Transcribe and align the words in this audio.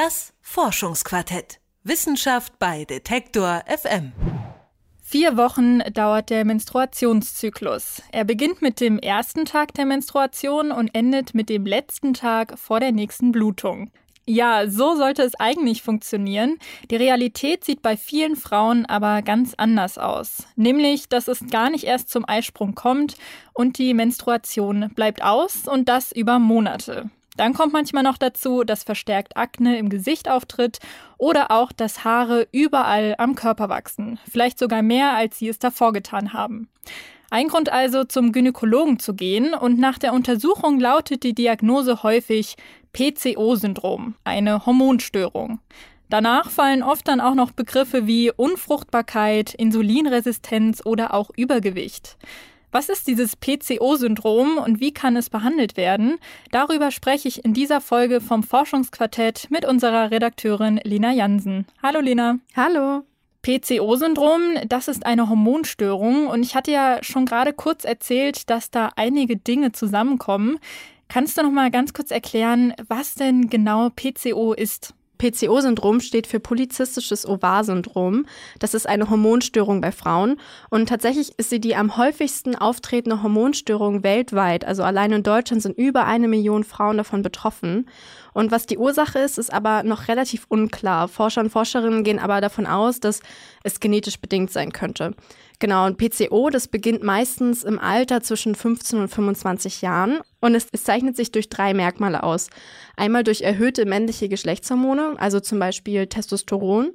Das 0.00 0.32
Forschungsquartett. 0.42 1.58
Wissenschaft 1.82 2.60
bei 2.60 2.84
Detektor 2.84 3.64
FM. 3.66 4.12
Vier 5.02 5.36
Wochen 5.36 5.80
dauert 5.92 6.30
der 6.30 6.44
Menstruationszyklus. 6.44 8.00
Er 8.12 8.22
beginnt 8.22 8.62
mit 8.62 8.78
dem 8.78 9.00
ersten 9.00 9.44
Tag 9.44 9.74
der 9.74 9.86
Menstruation 9.86 10.70
und 10.70 10.94
endet 10.94 11.34
mit 11.34 11.48
dem 11.48 11.66
letzten 11.66 12.14
Tag 12.14 12.56
vor 12.60 12.78
der 12.78 12.92
nächsten 12.92 13.32
Blutung. 13.32 13.90
Ja, 14.24 14.70
so 14.70 14.94
sollte 14.94 15.24
es 15.24 15.34
eigentlich 15.34 15.82
funktionieren. 15.82 16.58
Die 16.92 16.96
Realität 16.96 17.64
sieht 17.64 17.82
bei 17.82 17.96
vielen 17.96 18.36
Frauen 18.36 18.86
aber 18.86 19.22
ganz 19.22 19.54
anders 19.56 19.98
aus. 19.98 20.44
Nämlich, 20.54 21.08
dass 21.08 21.26
es 21.26 21.44
gar 21.50 21.70
nicht 21.70 21.82
erst 21.82 22.08
zum 22.08 22.24
Eisprung 22.24 22.76
kommt 22.76 23.16
und 23.52 23.78
die 23.78 23.94
Menstruation 23.94 24.90
bleibt 24.94 25.24
aus 25.24 25.66
und 25.66 25.88
das 25.88 26.12
über 26.12 26.38
Monate. 26.38 27.10
Dann 27.38 27.54
kommt 27.54 27.72
manchmal 27.72 28.02
noch 28.02 28.18
dazu, 28.18 28.64
dass 28.64 28.82
verstärkt 28.82 29.36
Akne 29.36 29.78
im 29.78 29.88
Gesicht 29.88 30.28
auftritt 30.28 30.80
oder 31.18 31.52
auch, 31.52 31.70
dass 31.70 32.02
Haare 32.02 32.48
überall 32.50 33.14
am 33.18 33.36
Körper 33.36 33.68
wachsen. 33.68 34.18
Vielleicht 34.28 34.58
sogar 34.58 34.82
mehr, 34.82 35.14
als 35.14 35.38
sie 35.38 35.48
es 35.48 35.60
davor 35.60 35.92
getan 35.92 36.32
haben. 36.32 36.68
Ein 37.30 37.46
Grund 37.46 37.70
also, 37.70 38.02
zum 38.02 38.32
Gynäkologen 38.32 38.98
zu 38.98 39.14
gehen 39.14 39.54
und 39.54 39.78
nach 39.78 39.98
der 39.98 40.14
Untersuchung 40.14 40.80
lautet 40.80 41.22
die 41.22 41.34
Diagnose 41.34 42.02
häufig 42.02 42.56
PCO-Syndrom, 42.92 44.16
eine 44.24 44.66
Hormonstörung. 44.66 45.60
Danach 46.08 46.50
fallen 46.50 46.82
oft 46.82 47.06
dann 47.06 47.20
auch 47.20 47.34
noch 47.34 47.52
Begriffe 47.52 48.08
wie 48.08 48.32
Unfruchtbarkeit, 48.32 49.54
Insulinresistenz 49.54 50.82
oder 50.84 51.14
auch 51.14 51.30
Übergewicht. 51.36 52.16
Was 52.70 52.90
ist 52.90 53.06
dieses 53.08 53.34
PCO-Syndrom 53.34 54.58
und 54.58 54.78
wie 54.78 54.92
kann 54.92 55.16
es 55.16 55.30
behandelt 55.30 55.78
werden? 55.78 56.18
Darüber 56.50 56.90
spreche 56.90 57.26
ich 57.26 57.42
in 57.42 57.54
dieser 57.54 57.80
Folge 57.80 58.20
vom 58.20 58.42
Forschungsquartett 58.42 59.46
mit 59.50 59.64
unserer 59.64 60.10
Redakteurin 60.10 60.78
Lena 60.84 61.12
Jansen. 61.12 61.66
Hallo 61.82 62.00
Lena. 62.00 62.40
Hallo. 62.54 63.04
PCO-Syndrom, 63.40 64.40
das 64.68 64.88
ist 64.88 65.06
eine 65.06 65.30
Hormonstörung 65.30 66.26
und 66.26 66.42
ich 66.42 66.54
hatte 66.54 66.70
ja 66.70 66.98
schon 67.02 67.24
gerade 67.24 67.54
kurz 67.54 67.84
erzählt, 67.84 68.50
dass 68.50 68.70
da 68.70 68.90
einige 68.96 69.38
Dinge 69.38 69.72
zusammenkommen. 69.72 70.58
Kannst 71.08 71.38
du 71.38 71.42
noch 71.44 71.50
mal 71.50 71.70
ganz 71.70 71.94
kurz 71.94 72.10
erklären, 72.10 72.74
was 72.88 73.14
denn 73.14 73.48
genau 73.48 73.88
PCO 73.88 74.52
ist? 74.52 74.92
PCO-Syndrom 75.18 76.00
steht 76.00 76.26
für 76.26 76.40
Polizistisches 76.40 77.26
Ovar-Syndrom. 77.26 78.26
Das 78.58 78.74
ist 78.74 78.88
eine 78.88 79.10
Hormonstörung 79.10 79.80
bei 79.80 79.92
Frauen. 79.92 80.40
Und 80.70 80.88
tatsächlich 80.88 81.38
ist 81.38 81.50
sie 81.50 81.60
die 81.60 81.76
am 81.76 81.96
häufigsten 81.96 82.54
auftretende 82.54 83.22
Hormonstörung 83.22 84.02
weltweit. 84.02 84.64
Also 84.64 84.82
allein 84.82 85.12
in 85.12 85.22
Deutschland 85.22 85.62
sind 85.62 85.76
über 85.76 86.06
eine 86.06 86.28
Million 86.28 86.64
Frauen 86.64 86.96
davon 86.96 87.22
betroffen. 87.22 87.86
Und 88.32 88.52
was 88.52 88.66
die 88.66 88.78
Ursache 88.78 89.18
ist, 89.18 89.38
ist 89.38 89.52
aber 89.52 89.82
noch 89.82 90.08
relativ 90.08 90.46
unklar. 90.48 91.08
Forscher 91.08 91.40
und 91.40 91.50
Forscherinnen 91.50 92.04
gehen 92.04 92.18
aber 92.18 92.40
davon 92.40 92.66
aus, 92.66 93.00
dass 93.00 93.20
es 93.64 93.80
genetisch 93.80 94.20
bedingt 94.20 94.52
sein 94.52 94.72
könnte. 94.72 95.14
Genau, 95.58 95.86
und 95.86 95.98
PCO, 95.98 96.50
das 96.50 96.68
beginnt 96.68 97.02
meistens 97.02 97.64
im 97.64 97.80
Alter 97.80 98.22
zwischen 98.22 98.54
15 98.54 99.00
und 99.00 99.08
25 99.08 99.82
Jahren 99.82 100.20
und 100.40 100.54
es, 100.54 100.68
es, 100.72 100.84
zeichnet 100.84 101.16
sich 101.16 101.32
durch 101.32 101.48
drei 101.48 101.74
Merkmale 101.74 102.22
aus. 102.22 102.48
Einmal 102.96 103.24
durch 103.24 103.42
erhöhte 103.42 103.86
männliche 103.86 104.28
Geschlechtshormone, 104.28 105.16
also 105.18 105.40
zum 105.40 105.58
Beispiel 105.58 106.06
Testosteron, 106.06 106.92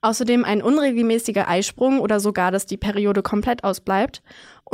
außerdem 0.00 0.44
ein 0.44 0.62
unregelmäßiger 0.62 1.48
Eisprung 1.48 2.00
oder 2.00 2.20
sogar, 2.20 2.52
dass 2.52 2.66
die 2.66 2.76
Periode 2.76 3.22
komplett 3.22 3.64
ausbleibt 3.64 4.22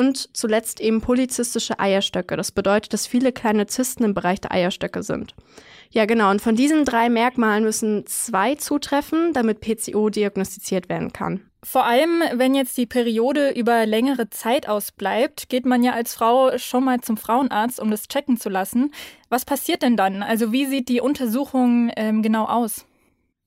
und 0.01 0.35
zuletzt 0.35 0.81
eben 0.81 1.03
polyzystische 1.03 1.79
Eierstöcke. 1.79 2.35
Das 2.35 2.53
bedeutet, 2.53 2.95
dass 2.95 3.07
viele 3.07 3.33
kleine 3.33 3.67
Zysten 3.67 4.03
im 4.05 4.15
Bereich 4.15 4.41
der 4.41 4.51
Eierstöcke 4.51 5.03
sind. 5.03 5.35
Ja, 5.91 6.07
genau. 6.07 6.31
Und 6.31 6.41
von 6.41 6.57
diesen 6.57 6.87
drei 6.87 7.11
Merkmalen 7.11 7.65
müssen 7.65 8.07
zwei 8.07 8.55
zutreffen, 8.55 9.35
damit 9.35 9.61
PCO 9.61 10.09
diagnostiziert 10.09 10.89
werden 10.89 11.13
kann. 11.13 11.43
Vor 11.63 11.85
allem, 11.85 12.23
wenn 12.33 12.55
jetzt 12.55 12.79
die 12.79 12.87
Periode 12.87 13.51
über 13.51 13.85
längere 13.85 14.31
Zeit 14.31 14.67
ausbleibt, 14.67 15.51
geht 15.51 15.67
man 15.67 15.83
ja 15.83 15.93
als 15.93 16.15
Frau 16.15 16.57
schon 16.57 16.85
mal 16.85 17.01
zum 17.03 17.19
Frauenarzt, 17.19 17.79
um 17.79 17.91
das 17.91 18.09
checken 18.09 18.39
zu 18.39 18.49
lassen. 18.49 18.95
Was 19.29 19.45
passiert 19.45 19.83
denn 19.83 19.99
dann? 19.99 20.23
Also 20.23 20.51
wie 20.51 20.65
sieht 20.65 20.89
die 20.89 21.03
Untersuchung 21.03 21.93
ähm, 21.97 22.23
genau 22.23 22.47
aus? 22.47 22.87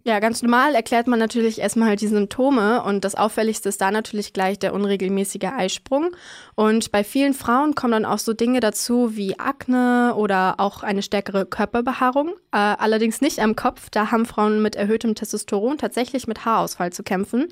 Ja, 0.06 0.19
ganz 0.19 0.41
normal 0.41 0.75
erklärt 0.75 1.08
man 1.08 1.18
natürlich 1.18 1.62
erstmal 1.62 1.88
halt 1.88 2.02
die 2.02 2.09
Symptome 2.09 2.84
und 2.84 3.06
das 3.06 3.16
Auffälligste 3.16 3.69
ist 3.69 3.80
da 3.80 3.90
natürlich 3.90 4.34
gleich 4.34 4.59
der 4.59 4.74
unregelmäßige 4.74 5.46
Eisprung. 5.56 6.14
Und 6.56 6.91
bei 6.91 7.06
vielen 7.06 7.34
Frauen 7.34 7.74
kommen 7.74 7.94
dann 7.94 8.06
auch 8.06 8.18
so 8.18 8.34
Dinge 8.34 8.59
dazu 8.59 9.16
wie 9.16 9.40
Akne 9.40 10.14
oder 10.18 10.56
auch 10.59 10.84
eine 10.84 11.03
stärkere 11.03 11.46
Körperbehaarung. 11.46 12.31
Äh, 12.52 12.58
allerdings 12.58 13.22
nicht 13.22 13.40
am 13.40 13.56
Kopf, 13.56 13.90
da 13.91 14.12
haben 14.12 14.25
Frauen 14.25 14.62
mit 14.62 14.75
erhöhtem 14.75 15.16
Testosteron 15.16 15.78
tatsächlich 15.78 16.28
mit 16.28 16.44
Haarausfall 16.44 16.91
zu 16.91 17.03
kämpfen. 17.03 17.47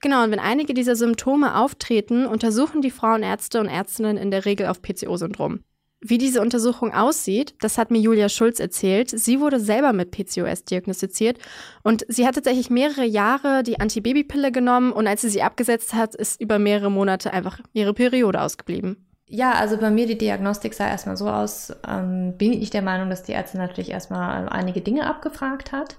Genau, 0.00 0.24
und 0.24 0.32
wenn 0.32 0.40
einige 0.40 0.74
dieser 0.74 0.96
Symptome 0.96 1.56
auftreten, 1.56 2.26
untersuchen 2.26 2.82
die 2.82 2.90
Frauenärzte 2.90 3.60
und 3.60 3.68
Ärztinnen 3.68 4.16
in 4.16 4.32
der 4.32 4.46
Regel 4.46 4.66
auf 4.66 4.82
PCO-Syndrom. 4.82 5.60
Wie 6.06 6.18
diese 6.18 6.42
Untersuchung 6.42 6.92
aussieht, 6.92 7.54
das 7.62 7.78
hat 7.78 7.90
mir 7.90 7.98
Julia 7.98 8.28
Schulz 8.28 8.60
erzählt. 8.60 9.08
Sie 9.08 9.40
wurde 9.40 9.58
selber 9.58 9.94
mit 9.94 10.10
PCOS 10.10 10.64
diagnostiziert 10.64 11.38
und 11.82 12.04
sie 12.08 12.26
hat 12.26 12.34
tatsächlich 12.34 12.68
mehrere 12.68 13.06
Jahre 13.06 13.62
die 13.62 13.80
Antibabypille 13.80 14.52
genommen 14.52 14.92
und 14.92 15.06
als 15.06 15.22
sie 15.22 15.30
sie 15.30 15.42
abgesetzt 15.42 15.94
hat, 15.94 16.14
ist 16.14 16.42
über 16.42 16.58
mehrere 16.58 16.90
Monate 16.90 17.32
einfach 17.32 17.58
ihre 17.72 17.94
Periode 17.94 18.42
ausgeblieben. 18.42 19.06
Ja, 19.28 19.52
also 19.52 19.78
bei 19.78 19.88
mir 19.88 20.06
die 20.06 20.18
Diagnostik 20.18 20.74
sah 20.74 20.88
erstmal 20.88 21.16
so 21.16 21.26
aus, 21.30 21.72
ähm, 21.88 22.34
bin 22.36 22.52
ich 22.52 22.68
der 22.68 22.82
Meinung, 22.82 23.08
dass 23.08 23.22
die 23.22 23.32
Ärztin 23.32 23.60
natürlich 23.60 23.90
erstmal 23.90 24.46
einige 24.50 24.82
Dinge 24.82 25.06
abgefragt 25.06 25.72
hat 25.72 25.96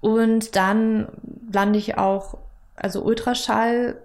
und 0.00 0.56
dann 0.56 1.08
lande 1.52 1.78
ich 1.78 1.98
auch, 1.98 2.38
also 2.76 3.02
Ultraschall 3.02 3.96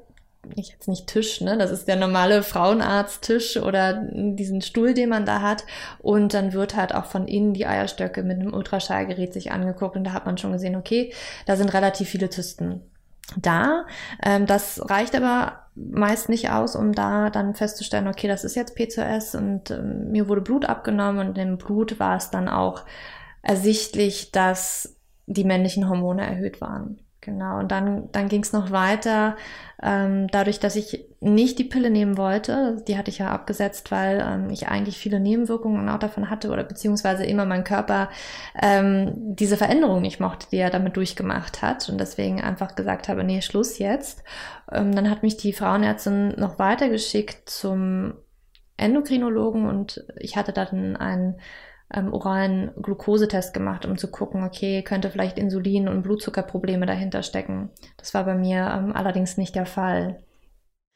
ich 0.55 0.69
jetzt 0.69 0.87
nicht 0.87 1.07
Tisch, 1.07 1.41
ne? 1.41 1.57
Das 1.57 1.71
ist 1.71 1.87
der 1.87 1.95
normale 1.95 2.43
Frauenarzttisch 2.43 3.57
oder 3.57 4.01
diesen 4.11 4.61
Stuhl, 4.61 4.93
den 4.93 5.09
man 5.09 5.25
da 5.25 5.41
hat. 5.41 5.65
Und 5.99 6.33
dann 6.33 6.53
wird 6.53 6.75
halt 6.75 6.93
auch 6.93 7.05
von 7.05 7.27
innen 7.27 7.53
die 7.53 7.65
Eierstöcke 7.65 8.23
mit 8.23 8.39
einem 8.39 8.53
Ultraschallgerät 8.53 9.33
sich 9.33 9.51
angeguckt 9.51 9.95
und 9.95 10.03
da 10.03 10.13
hat 10.13 10.25
man 10.25 10.37
schon 10.37 10.51
gesehen, 10.51 10.75
okay, 10.75 11.13
da 11.45 11.55
sind 11.55 11.73
relativ 11.73 12.09
viele 12.09 12.29
Zysten 12.29 12.81
da. 13.37 13.85
Ähm, 14.23 14.45
das 14.45 14.81
reicht 14.89 15.15
aber 15.15 15.63
meist 15.75 16.29
nicht 16.29 16.49
aus, 16.49 16.75
um 16.75 16.93
da 16.93 17.29
dann 17.29 17.55
festzustellen, 17.55 18.07
okay, 18.07 18.27
das 18.27 18.43
ist 18.43 18.55
jetzt 18.55 18.75
PCOS 18.75 19.35
und 19.35 19.71
ähm, 19.71 20.11
mir 20.11 20.27
wurde 20.27 20.41
Blut 20.41 20.65
abgenommen 20.65 21.29
und 21.29 21.37
im 21.37 21.57
Blut 21.57 21.99
war 21.99 22.17
es 22.17 22.31
dann 22.31 22.49
auch 22.49 22.83
ersichtlich, 23.41 24.31
dass 24.31 24.95
die 25.25 25.43
männlichen 25.43 25.87
Hormone 25.87 26.25
erhöht 26.25 26.59
waren. 26.59 26.99
Genau, 27.21 27.59
und 27.59 27.69
dann, 27.69 28.09
dann 28.13 28.29
ging 28.29 28.43
es 28.43 28.53
noch 28.53 28.71
weiter, 28.71 29.35
ähm, 29.83 30.27
dadurch, 30.27 30.59
dass 30.59 30.77
ich 30.77 31.05
nicht 31.19 31.59
die 31.59 31.65
Pille 31.65 31.89
nehmen 31.89 32.17
wollte, 32.17 32.81
die 32.87 32.97
hatte 32.97 33.11
ich 33.11 33.17
ja 33.17 33.29
abgesetzt, 33.29 33.91
weil 33.91 34.25
ähm, 34.25 34.49
ich 34.49 34.69
eigentlich 34.69 34.97
viele 34.97 35.19
Nebenwirkungen 35.19 35.89
auch 35.89 35.99
davon 35.99 36.29
hatte 36.29 36.49
oder 36.49 36.63
beziehungsweise 36.63 37.25
immer 37.25 37.43
mein 37.43 37.65
Körper 37.65 38.09
ähm, 38.61 39.11
diese 39.35 39.57
Veränderung 39.57 40.01
nicht 40.01 40.21
mochte, 40.21 40.47
die 40.49 40.57
er 40.57 40.69
damit 40.69 40.95
durchgemacht 40.95 41.61
hat 41.61 41.89
und 41.89 41.99
deswegen 41.99 42.41
einfach 42.41 42.75
gesagt 42.75 43.09
habe, 43.09 43.25
nee, 43.25 43.41
Schluss 43.41 43.79
jetzt. 43.79 44.23
Ähm, 44.71 44.95
dann 44.95 45.09
hat 45.09 45.21
mich 45.21 45.35
die 45.35 45.51
Frauenärztin 45.51 46.35
noch 46.37 46.57
weitergeschickt 46.57 47.49
zum 47.49 48.13
Endokrinologen 48.77 49.67
und 49.67 50.05
ich 50.17 50.37
hatte 50.37 50.53
dann 50.53 50.95
einen 50.95 51.41
ähm, 51.93 52.13
oralen 52.13 52.71
Glukosetest 52.81 53.53
gemacht, 53.53 53.85
um 53.85 53.97
zu 53.97 54.09
gucken, 54.09 54.43
okay, 54.43 54.83
könnte 54.83 55.09
vielleicht 55.09 55.37
Insulin- 55.37 55.87
und 55.87 56.03
Blutzuckerprobleme 56.03 56.85
dahinter 56.85 57.23
stecken. 57.23 57.69
Das 57.97 58.13
war 58.13 58.25
bei 58.25 58.35
mir 58.35 58.71
ähm, 58.73 58.95
allerdings 58.95 59.37
nicht 59.37 59.55
der 59.55 59.65
Fall. 59.65 60.19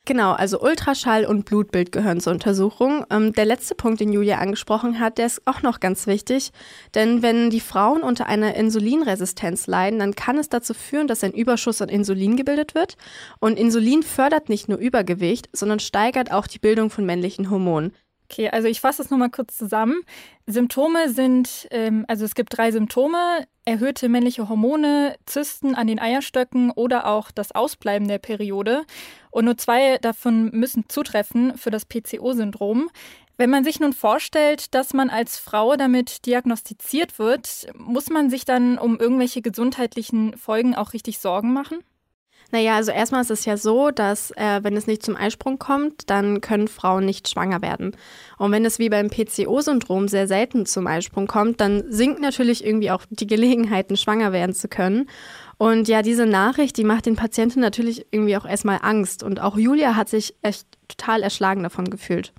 Genau, 0.05 0.33
also 0.33 0.59
Ultraschall 0.59 1.25
und 1.25 1.45
Blutbild 1.45 1.93
gehören 1.93 2.19
zur 2.19 2.33
Untersuchung. 2.33 3.05
Ähm, 3.09 3.31
der 3.31 3.45
letzte 3.45 3.73
Punkt, 3.73 4.01
den 4.01 4.11
Julia 4.11 4.39
angesprochen 4.39 4.99
hat, 4.99 5.17
der 5.17 5.27
ist 5.27 5.47
auch 5.47 5.61
noch 5.61 5.79
ganz 5.79 6.07
wichtig. 6.07 6.51
Denn 6.93 7.21
wenn 7.21 7.49
die 7.49 7.61
Frauen 7.61 8.03
unter 8.03 8.25
einer 8.25 8.53
Insulinresistenz 8.55 9.65
leiden, 9.65 9.99
dann 9.99 10.13
kann 10.13 10.37
es 10.37 10.49
dazu 10.49 10.73
führen, 10.73 11.07
dass 11.07 11.23
ein 11.23 11.31
Überschuss 11.31 11.81
an 11.81 11.87
Insulin 11.87 12.35
gebildet 12.35 12.75
wird. 12.75 12.97
Und 13.39 13.57
Insulin 13.57 14.03
fördert 14.03 14.49
nicht 14.49 14.67
nur 14.67 14.77
Übergewicht, 14.77 15.47
sondern 15.53 15.79
steigert 15.79 16.33
auch 16.33 16.47
die 16.47 16.59
Bildung 16.59 16.89
von 16.89 17.05
männlichen 17.05 17.49
Hormonen. 17.49 17.93
Okay, 18.29 18.49
also 18.49 18.67
ich 18.67 18.81
fasse 18.81 19.01
es 19.01 19.09
nochmal 19.09 19.29
kurz 19.29 19.57
zusammen. 19.57 20.01
Symptome 20.47 21.09
sind, 21.09 21.67
ähm, 21.71 22.05
also 22.07 22.25
es 22.25 22.35
gibt 22.35 22.57
drei 22.57 22.71
Symptome, 22.71 23.45
erhöhte 23.65 24.09
männliche 24.09 24.49
Hormone, 24.49 25.15
Zysten 25.25 25.75
an 25.75 25.87
den 25.87 25.99
Eierstöcken 25.99 26.71
oder 26.71 27.07
auch 27.07 27.31
das 27.31 27.51
Ausbleiben 27.51 28.07
der 28.07 28.17
Periode. 28.17 28.85
Und 29.29 29.45
nur 29.45 29.57
zwei 29.57 29.97
davon 29.99 30.49
müssen 30.51 30.89
zutreffen 30.89 31.57
für 31.57 31.69
das 31.69 31.85
PCO-Syndrom. 31.85 32.89
Wenn 33.37 33.49
man 33.49 33.63
sich 33.63 33.79
nun 33.79 33.93
vorstellt, 33.93 34.75
dass 34.75 34.93
man 34.93 35.09
als 35.09 35.37
Frau 35.37 35.75
damit 35.75 36.25
diagnostiziert 36.25 37.17
wird, 37.17 37.67
muss 37.75 38.09
man 38.09 38.29
sich 38.29 38.45
dann 38.45 38.77
um 38.77 38.99
irgendwelche 38.99 39.41
gesundheitlichen 39.41 40.37
Folgen 40.37 40.75
auch 40.75 40.93
richtig 40.93 41.19
Sorgen 41.19 41.51
machen? 41.51 41.79
Naja, 42.53 42.75
also 42.75 42.91
erstmal 42.91 43.21
ist 43.21 43.31
es 43.31 43.45
ja 43.45 43.57
so, 43.57 43.89
dass 43.89 44.29
äh, 44.29 44.59
wenn 44.61 44.77
es 44.77 44.85
nicht 44.85 45.01
zum 45.01 45.15
Eisprung 45.15 45.57
kommt, 45.57 46.07
dann 46.11 46.39
können 46.39 46.67
Frauen 46.67 47.03
nicht 47.03 47.27
schwanger 47.27 47.63
werden. 47.63 47.97
Und 48.37 48.51
wenn 48.51 48.63
es 48.63 48.77
wie 48.77 48.89
beim 48.89 49.09
PCO-Syndrom 49.09 50.07
sehr 50.07 50.27
selten 50.27 50.67
zum 50.67 50.85
Eisprung 50.85 51.25
kommt, 51.25 51.59
dann 51.61 51.83
sinkt 51.91 52.21
natürlich 52.21 52.63
irgendwie 52.63 52.91
auch 52.91 53.05
die 53.09 53.25
Gelegenheiten, 53.25 53.97
schwanger 53.97 54.33
werden 54.33 54.53
zu 54.53 54.67
können. 54.67 55.09
Und 55.57 55.87
ja, 55.87 56.03
diese 56.03 56.27
Nachricht, 56.27 56.77
die 56.77 56.83
macht 56.83 57.07
den 57.07 57.15
Patienten 57.15 57.59
natürlich 57.59 58.05
irgendwie 58.11 58.37
auch 58.37 58.45
erstmal 58.45 58.77
Angst. 58.83 59.23
Und 59.23 59.41
auch 59.41 59.57
Julia 59.57 59.95
hat 59.95 60.09
sich 60.09 60.35
echt 60.43 60.67
total 60.87 61.23
erschlagen 61.23 61.63
davon 61.63 61.89
gefühlt 61.89 62.33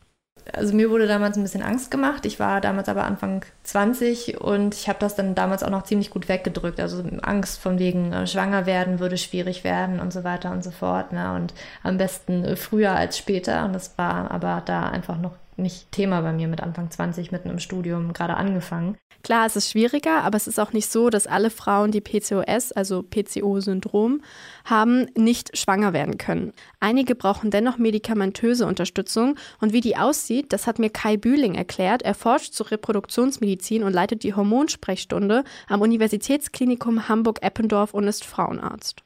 also 0.52 0.74
mir 0.74 0.90
wurde 0.90 1.06
damals 1.06 1.36
ein 1.36 1.42
bisschen 1.42 1.62
Angst 1.62 1.90
gemacht. 1.90 2.26
Ich 2.26 2.38
war 2.38 2.60
damals 2.60 2.88
aber 2.88 3.04
Anfang 3.04 3.44
20 3.62 4.40
und 4.40 4.74
ich 4.74 4.88
habe 4.88 4.98
das 4.98 5.14
dann 5.14 5.34
damals 5.34 5.62
auch 5.62 5.70
noch 5.70 5.84
ziemlich 5.84 6.10
gut 6.10 6.28
weggedrückt. 6.28 6.80
Also 6.80 7.02
Angst 7.22 7.60
von 7.60 7.78
wegen 7.78 8.12
äh, 8.12 8.26
schwanger 8.26 8.66
werden 8.66 9.00
würde 9.00 9.16
schwierig 9.16 9.64
werden 9.64 10.00
und 10.00 10.12
so 10.12 10.24
weiter 10.24 10.50
und 10.50 10.62
so 10.62 10.70
fort. 10.70 11.12
Ne? 11.12 11.34
Und 11.34 11.54
am 11.82 11.96
besten 11.96 12.56
früher 12.56 12.92
als 12.92 13.16
später. 13.16 13.64
Und 13.64 13.72
das 13.72 13.96
war 13.96 14.30
aber 14.30 14.62
da 14.64 14.88
einfach 14.88 15.18
noch 15.18 15.36
nicht 15.56 15.92
Thema 15.92 16.20
bei 16.20 16.32
mir 16.32 16.48
mit 16.48 16.60
Anfang 16.60 16.90
20, 16.90 17.32
mitten 17.32 17.50
im 17.50 17.58
Studium, 17.58 18.12
gerade 18.12 18.36
angefangen. 18.36 18.96
Klar, 19.22 19.46
es 19.46 19.56
ist 19.56 19.70
schwieriger, 19.70 20.22
aber 20.22 20.36
es 20.36 20.46
ist 20.46 20.60
auch 20.60 20.74
nicht 20.74 20.92
so, 20.92 21.08
dass 21.08 21.26
alle 21.26 21.48
Frauen, 21.48 21.90
die 21.90 22.02
PCOS, 22.02 22.72
also 22.72 23.02
PCO-Syndrom, 23.02 24.20
haben, 24.66 25.06
nicht 25.16 25.56
schwanger 25.56 25.94
werden 25.94 26.18
können. 26.18 26.52
Einige 26.78 27.14
brauchen 27.14 27.50
dennoch 27.50 27.78
medikamentöse 27.78 28.66
Unterstützung 28.66 29.36
und 29.60 29.72
wie 29.72 29.80
die 29.80 29.96
aussieht, 29.96 30.52
das 30.52 30.66
hat 30.66 30.78
mir 30.78 30.90
Kai 30.90 31.16
Bühling 31.16 31.54
erklärt. 31.54 32.02
Er 32.02 32.14
forscht 32.14 32.52
zur 32.52 32.70
Reproduktionsmedizin 32.70 33.82
und 33.82 33.94
leitet 33.94 34.24
die 34.24 34.34
Hormonsprechstunde 34.34 35.44
am 35.68 35.80
Universitätsklinikum 35.80 37.08
Hamburg-Eppendorf 37.08 37.94
und 37.94 38.06
ist 38.06 38.24
Frauenarzt. 38.24 39.02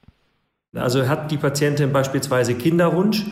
Also 0.75 1.09
hat 1.09 1.31
die 1.31 1.39
Patientin 1.39 1.93
beispielsweise 1.93 2.55
Kinderwunsch, 2.55 3.25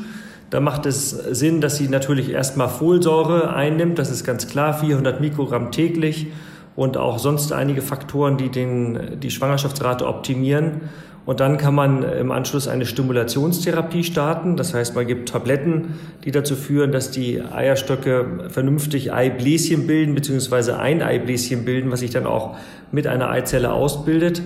da 0.51 0.61
macht 0.61 0.87
es 0.87 1.11
Sinn, 1.11 1.61
dass 1.61 1.77
sie 1.77 1.89
natürlich 1.89 2.31
erstmal 2.31 2.69
Folsäure 2.69 3.55
einnimmt, 3.55 3.99
das 3.99 4.11
ist 4.11 4.25
ganz 4.25 4.47
klar, 4.47 4.75
400 4.75 5.21
Mikrogramm 5.21 5.73
täglich 5.73 6.29
und 6.77 6.97
auch 6.97 7.19
sonst 7.19 7.53
einige 7.53 7.83
Faktoren, 7.83 8.37
die 8.37 8.51
den, 8.51 9.19
die 9.21 9.31
Schwangerschaftsrate 9.31 10.07
optimieren. 10.07 10.83
Und 11.25 11.41
dann 11.41 11.59
kann 11.59 11.75
man 11.75 12.05
im 12.05 12.31
Anschluss 12.31 12.69
eine 12.69 12.87
Stimulationstherapie 12.87 14.05
starten. 14.05 14.57
Das 14.57 14.75
heißt, 14.75 14.95
man 14.95 15.09
gibt 15.09 15.29
Tabletten, 15.29 15.97
die 16.25 16.31
dazu 16.31 16.55
führen, 16.55 16.93
dass 16.93 17.11
die 17.11 17.43
Eierstöcke 17.43 18.49
vernünftig 18.49 19.13
Eibläschen 19.13 19.89
bilden, 19.89 20.15
beziehungsweise 20.15 20.79
ein 20.79 21.03
Eibläschen 21.03 21.65
bilden, 21.65 21.91
was 21.91 22.01
sich 22.01 22.11
dann 22.11 22.27
auch 22.27 22.57
mit 22.93 23.09
einer 23.09 23.29
Eizelle 23.29 23.73
ausbildet. 23.73 24.43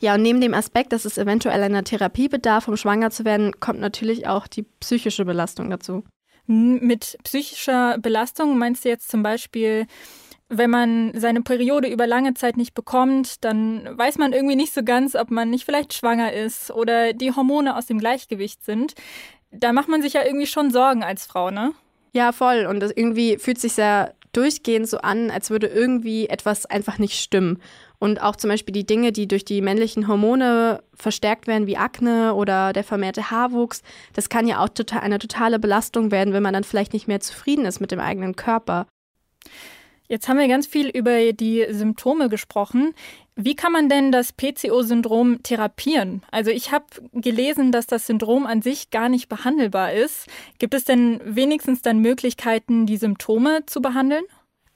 Ja, 0.00 0.14
und 0.14 0.22
neben 0.22 0.40
dem 0.40 0.54
Aspekt, 0.54 0.92
dass 0.92 1.04
es 1.04 1.18
eventuell 1.18 1.62
einer 1.62 1.84
Therapie 1.84 2.28
bedarf, 2.28 2.68
um 2.68 2.76
schwanger 2.76 3.10
zu 3.10 3.24
werden, 3.24 3.60
kommt 3.60 3.80
natürlich 3.80 4.26
auch 4.26 4.46
die 4.46 4.62
psychische 4.80 5.24
Belastung 5.24 5.70
dazu. 5.70 6.04
Mit 6.46 7.18
psychischer 7.22 7.98
Belastung 7.98 8.58
meinst 8.58 8.84
du 8.84 8.88
jetzt 8.88 9.10
zum 9.10 9.22
Beispiel, 9.22 9.86
wenn 10.48 10.70
man 10.70 11.12
seine 11.14 11.42
Periode 11.42 11.88
über 11.88 12.06
lange 12.06 12.34
Zeit 12.34 12.56
nicht 12.56 12.74
bekommt, 12.74 13.44
dann 13.44 13.88
weiß 13.96 14.18
man 14.18 14.32
irgendwie 14.32 14.56
nicht 14.56 14.74
so 14.74 14.82
ganz, 14.82 15.14
ob 15.14 15.30
man 15.30 15.50
nicht 15.50 15.64
vielleicht 15.64 15.94
schwanger 15.94 16.32
ist 16.32 16.72
oder 16.72 17.12
die 17.12 17.32
Hormone 17.32 17.76
aus 17.76 17.86
dem 17.86 17.98
Gleichgewicht 17.98 18.64
sind. 18.64 18.94
Da 19.52 19.72
macht 19.72 19.88
man 19.88 20.02
sich 20.02 20.14
ja 20.14 20.24
irgendwie 20.24 20.46
schon 20.46 20.72
Sorgen 20.72 21.04
als 21.04 21.26
Frau, 21.26 21.50
ne? 21.50 21.72
Ja, 22.12 22.32
voll. 22.32 22.66
Und 22.66 22.80
das 22.80 22.90
irgendwie 22.90 23.38
fühlt 23.38 23.60
sich 23.60 23.74
sehr 23.74 24.14
durchgehend 24.32 24.88
so 24.88 24.98
an, 24.98 25.30
als 25.30 25.50
würde 25.50 25.68
irgendwie 25.68 26.28
etwas 26.28 26.66
einfach 26.66 26.98
nicht 26.98 27.20
stimmen. 27.20 27.60
Und 28.00 28.22
auch 28.22 28.34
zum 28.34 28.48
Beispiel 28.48 28.72
die 28.72 28.86
Dinge, 28.86 29.12
die 29.12 29.28
durch 29.28 29.44
die 29.44 29.60
männlichen 29.60 30.08
Hormone 30.08 30.82
verstärkt 30.94 31.46
werden, 31.46 31.66
wie 31.66 31.76
Akne 31.76 32.34
oder 32.34 32.72
der 32.72 32.82
vermehrte 32.82 33.30
Haarwuchs, 33.30 33.82
das 34.14 34.30
kann 34.30 34.48
ja 34.48 34.64
auch 34.64 34.70
total, 34.70 35.00
eine 35.00 35.18
totale 35.18 35.58
Belastung 35.58 36.10
werden, 36.10 36.32
wenn 36.32 36.42
man 36.42 36.54
dann 36.54 36.64
vielleicht 36.64 36.94
nicht 36.94 37.08
mehr 37.08 37.20
zufrieden 37.20 37.66
ist 37.66 37.78
mit 37.78 37.92
dem 37.92 38.00
eigenen 38.00 38.36
Körper. 38.36 38.86
Jetzt 40.08 40.28
haben 40.28 40.38
wir 40.38 40.48
ganz 40.48 40.66
viel 40.66 40.88
über 40.88 41.32
die 41.32 41.66
Symptome 41.70 42.28
gesprochen. 42.28 42.94
Wie 43.36 43.54
kann 43.54 43.70
man 43.70 43.88
denn 43.88 44.10
das 44.10 44.32
PCO-Syndrom 44.32 45.42
therapieren? 45.44 46.22
Also 46.32 46.50
ich 46.50 46.72
habe 46.72 46.86
gelesen, 47.12 47.70
dass 47.70 47.86
das 47.86 48.06
Syndrom 48.06 48.44
an 48.44 48.60
sich 48.60 48.90
gar 48.90 49.08
nicht 49.08 49.28
behandelbar 49.28 49.92
ist. 49.92 50.26
Gibt 50.58 50.74
es 50.74 50.84
denn 50.84 51.20
wenigstens 51.24 51.82
dann 51.82 52.00
Möglichkeiten, 52.00 52.86
die 52.86 52.96
Symptome 52.96 53.66
zu 53.66 53.80
behandeln? 53.80 54.24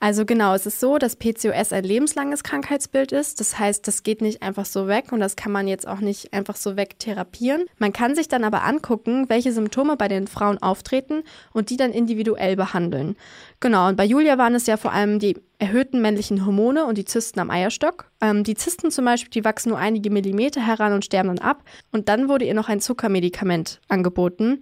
Also 0.00 0.26
genau, 0.26 0.54
es 0.54 0.66
ist 0.66 0.80
so, 0.80 0.98
dass 0.98 1.16
PCOS 1.16 1.72
ein 1.72 1.84
lebenslanges 1.84 2.42
Krankheitsbild 2.42 3.12
ist. 3.12 3.40
Das 3.40 3.58
heißt, 3.58 3.88
das 3.88 4.02
geht 4.02 4.20
nicht 4.20 4.42
einfach 4.42 4.66
so 4.66 4.86
weg 4.86 5.12
und 5.12 5.20
das 5.20 5.34
kann 5.34 5.50
man 5.50 5.66
jetzt 5.66 5.88
auch 5.88 6.00
nicht 6.00 6.34
einfach 6.34 6.56
so 6.56 6.76
weg 6.76 6.98
therapieren. 6.98 7.64
Man 7.78 7.94
kann 7.94 8.14
sich 8.14 8.28
dann 8.28 8.44
aber 8.44 8.64
angucken, 8.64 9.30
welche 9.30 9.52
Symptome 9.52 9.96
bei 9.96 10.08
den 10.08 10.26
Frauen 10.26 10.58
auftreten 10.58 11.22
und 11.52 11.70
die 11.70 11.78
dann 11.78 11.92
individuell 11.92 12.54
behandeln. 12.54 13.16
Genau, 13.60 13.88
und 13.88 13.96
bei 13.96 14.04
Julia 14.04 14.36
waren 14.36 14.54
es 14.54 14.66
ja 14.66 14.76
vor 14.76 14.92
allem 14.92 15.18
die 15.18 15.38
erhöhten 15.58 16.02
männlichen 16.02 16.44
Hormone 16.44 16.84
und 16.84 16.98
die 16.98 17.06
Zysten 17.06 17.40
am 17.40 17.50
Eierstock. 17.50 18.10
Ähm, 18.20 18.44
die 18.44 18.56
Zysten 18.56 18.90
zum 18.90 19.06
Beispiel, 19.06 19.30
die 19.30 19.44
wachsen 19.44 19.70
nur 19.70 19.78
einige 19.78 20.10
Millimeter 20.10 20.60
heran 20.60 20.92
und 20.92 21.04
sterben 21.04 21.28
dann 21.28 21.38
ab. 21.38 21.62
Und 21.92 22.10
dann 22.10 22.28
wurde 22.28 22.44
ihr 22.44 22.54
noch 22.54 22.68
ein 22.68 22.80
Zuckermedikament 22.80 23.80
angeboten. 23.88 24.60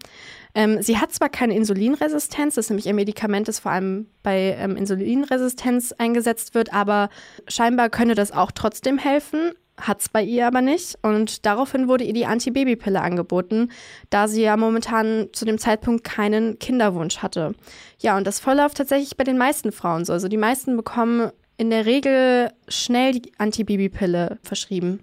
Ähm, 0.55 0.83
sie 0.83 0.99
hat 0.99 1.13
zwar 1.13 1.29
keine 1.29 1.55
Insulinresistenz, 1.57 2.57
das 2.57 2.67
ist 2.67 2.71
nämlich 2.71 2.89
ein 2.89 2.97
Medikament, 2.97 3.49
das 3.49 3.61
vor 3.61 3.73
allem 3.73 4.07
bei 4.23 4.57
ähm, 4.59 4.77
Insulinresistenz 4.77 5.93
eingesetzt 5.93 6.55
wird, 6.55 6.75
aber 6.75 7.09
scheinbar 7.49 7.89
könne 7.89 8.15
das 8.15 8.33
auch 8.33 8.51
trotzdem 8.51 8.99
helfen 8.99 9.53
hat 9.81 10.01
es 10.01 10.09
bei 10.09 10.23
ihr 10.23 10.47
aber 10.47 10.61
nicht. 10.61 10.97
Und 11.03 11.47
daraufhin 11.47 11.89
wurde 11.89 12.05
ihr 12.05 12.13
die 12.13 12.27
Antibabypille 12.27 13.01
angeboten, 13.01 13.71
da 14.11 14.29
sie 14.29 14.43
ja 14.43 14.57
momentan 14.57 15.29
zu 15.33 15.45
dem 15.45 15.59
Zeitpunkt 15.59 16.05
keinen 16.05 16.59
Kinderwunsch 16.59 17.19
hatte. 17.19 17.55
Ja, 17.99 18.17
und 18.17 18.27
das 18.27 18.41
verläuft 18.41 18.77
tatsächlich 18.77 19.17
bei 19.17 19.25
den 19.25 19.39
meisten 19.39 19.73
Frauen 19.73 20.05
so. 20.05 20.13
Also 20.13 20.29
die 20.29 20.37
meisten 20.37 20.77
bekommen 20.77 21.31
in 21.57 21.71
der 21.71 21.87
Regel 21.87 22.51
schnell 22.69 23.13
die 23.13 23.33
Antibabypille 23.39 24.39
verschrieben. 24.43 25.01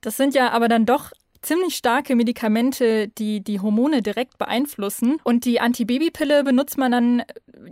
Das 0.00 0.16
sind 0.16 0.34
ja 0.34 0.50
aber 0.50 0.68
dann 0.68 0.86
doch 0.86 1.10
ziemlich 1.42 1.76
starke 1.76 2.16
Medikamente, 2.16 3.08
die 3.08 3.42
die 3.42 3.60
Hormone 3.60 4.02
direkt 4.02 4.38
beeinflussen. 4.38 5.18
Und 5.24 5.44
die 5.44 5.60
Antibabypille 5.60 6.44
benutzt 6.44 6.78
man 6.78 6.92
dann 6.92 7.22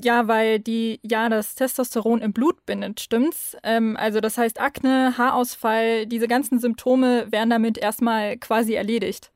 ja, 0.03 0.29
weil 0.29 0.59
die 0.59 1.00
ja 1.03 1.29
das 1.29 1.55
Testosteron 1.55 2.20
im 2.20 2.32
Blut 2.32 2.67
bindet, 2.67 3.00
stimmt's? 3.00 3.56
Ähm, 3.62 3.97
also 3.99 4.20
das 4.20 4.38
heißt 4.38 4.61
Akne, 4.61 5.17
Haarausfall, 5.17 6.06
diese 6.06 6.29
ganzen 6.29 6.59
Symptome 6.59 7.31
werden 7.31 7.50
damit 7.50 7.79
erstmal 7.79 8.37
quasi 8.37 8.75
erledigt. 8.75 9.31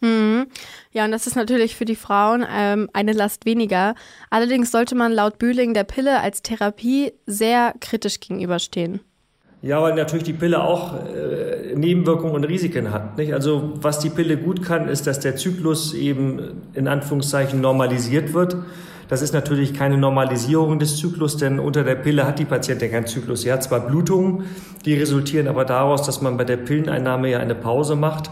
Mhm. 0.00 0.46
Ja, 0.92 1.04
und 1.04 1.10
das 1.10 1.26
ist 1.26 1.36
natürlich 1.36 1.76
für 1.76 1.84
die 1.84 1.96
Frauen 1.96 2.46
ähm, 2.50 2.88
eine 2.94 3.12
Last 3.12 3.44
weniger. 3.44 3.94
Allerdings 4.30 4.70
sollte 4.70 4.94
man 4.94 5.12
laut 5.12 5.38
Bühling 5.38 5.74
der 5.74 5.84
Pille 5.84 6.20
als 6.20 6.42
Therapie 6.42 7.12
sehr 7.26 7.74
kritisch 7.80 8.18
gegenüberstehen. 8.20 9.00
Ja, 9.62 9.82
weil 9.82 9.94
natürlich 9.94 10.24
die 10.24 10.32
Pille 10.32 10.62
auch 10.62 10.94
äh, 11.04 11.59
Nebenwirkungen 11.74 12.34
und 12.34 12.44
Risiken 12.44 12.92
hat. 12.92 13.18
Nicht? 13.18 13.32
Also 13.32 13.72
was 13.80 13.98
die 13.98 14.10
Pille 14.10 14.36
gut 14.36 14.62
kann, 14.62 14.88
ist, 14.88 15.06
dass 15.06 15.20
der 15.20 15.36
Zyklus 15.36 15.94
eben 15.94 16.62
in 16.74 16.88
Anführungszeichen 16.88 17.60
normalisiert 17.60 18.32
wird. 18.32 18.56
Das 19.08 19.22
ist 19.22 19.34
natürlich 19.34 19.74
keine 19.74 19.98
Normalisierung 19.98 20.78
des 20.78 20.96
Zyklus, 20.96 21.36
denn 21.36 21.58
unter 21.58 21.82
der 21.82 21.96
Pille 21.96 22.26
hat 22.26 22.38
die 22.38 22.44
Patientin 22.44 22.92
keinen 22.92 23.06
Zyklus. 23.06 23.42
Sie 23.42 23.52
hat 23.52 23.62
zwar 23.62 23.80
Blutungen, 23.80 24.44
die 24.84 24.94
resultieren 24.94 25.48
aber 25.48 25.64
daraus, 25.64 26.02
dass 26.02 26.22
man 26.22 26.36
bei 26.36 26.44
der 26.44 26.56
Pilleneinnahme 26.56 27.28
ja 27.28 27.40
eine 27.40 27.56
Pause 27.56 27.96
macht 27.96 28.30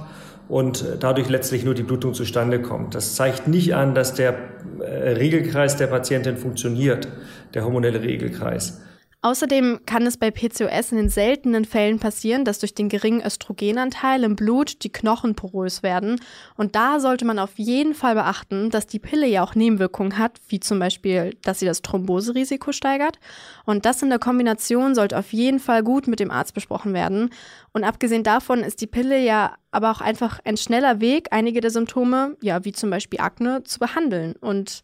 und 0.48 0.84
dadurch 1.00 1.28
letztlich 1.28 1.64
nur 1.64 1.74
die 1.74 1.82
Blutung 1.82 2.14
zustande 2.14 2.62
kommt. 2.62 2.94
Das 2.94 3.16
zeigt 3.16 3.48
nicht 3.48 3.74
an, 3.74 3.94
dass 3.94 4.14
der 4.14 4.34
äh, 4.80 5.10
Regelkreis 5.10 5.76
der 5.76 5.88
Patientin 5.88 6.36
funktioniert, 6.36 7.08
der 7.54 7.64
hormonelle 7.64 8.00
Regelkreis. 8.00 8.80
Außerdem 9.20 9.80
kann 9.84 10.06
es 10.06 10.16
bei 10.16 10.30
PCOS 10.30 10.92
in 10.92 10.98
den 10.98 11.08
seltenen 11.08 11.64
Fällen 11.64 11.98
passieren, 11.98 12.44
dass 12.44 12.60
durch 12.60 12.74
den 12.74 12.88
geringen 12.88 13.20
Östrogenanteil 13.20 14.22
im 14.22 14.36
Blut 14.36 14.84
die 14.84 14.92
Knochen 14.92 15.34
porös 15.34 15.82
werden. 15.82 16.20
Und 16.56 16.76
da 16.76 17.00
sollte 17.00 17.24
man 17.24 17.40
auf 17.40 17.58
jeden 17.58 17.94
Fall 17.94 18.14
beachten, 18.14 18.70
dass 18.70 18.86
die 18.86 19.00
Pille 19.00 19.26
ja 19.26 19.42
auch 19.42 19.56
Nebenwirkungen 19.56 20.18
hat, 20.18 20.38
wie 20.46 20.60
zum 20.60 20.78
Beispiel, 20.78 21.36
dass 21.42 21.58
sie 21.58 21.66
das 21.66 21.82
Thromboserisiko 21.82 22.70
steigert. 22.70 23.18
Und 23.64 23.86
das 23.86 24.02
in 24.02 24.10
der 24.10 24.20
Kombination 24.20 24.94
sollte 24.94 25.18
auf 25.18 25.32
jeden 25.32 25.58
Fall 25.58 25.82
gut 25.82 26.06
mit 26.06 26.20
dem 26.20 26.30
Arzt 26.30 26.54
besprochen 26.54 26.94
werden. 26.94 27.30
Und 27.72 27.82
abgesehen 27.82 28.22
davon 28.22 28.60
ist 28.60 28.80
die 28.80 28.86
Pille 28.86 29.18
ja 29.18 29.56
aber 29.72 29.90
auch 29.90 30.00
einfach 30.00 30.38
ein 30.44 30.56
schneller 30.56 31.00
Weg, 31.00 31.28
einige 31.32 31.60
der 31.60 31.72
Symptome, 31.72 32.36
ja, 32.40 32.64
wie 32.64 32.72
zum 32.72 32.90
Beispiel 32.90 33.18
Akne, 33.18 33.64
zu 33.64 33.80
behandeln. 33.80 34.36
Und 34.40 34.80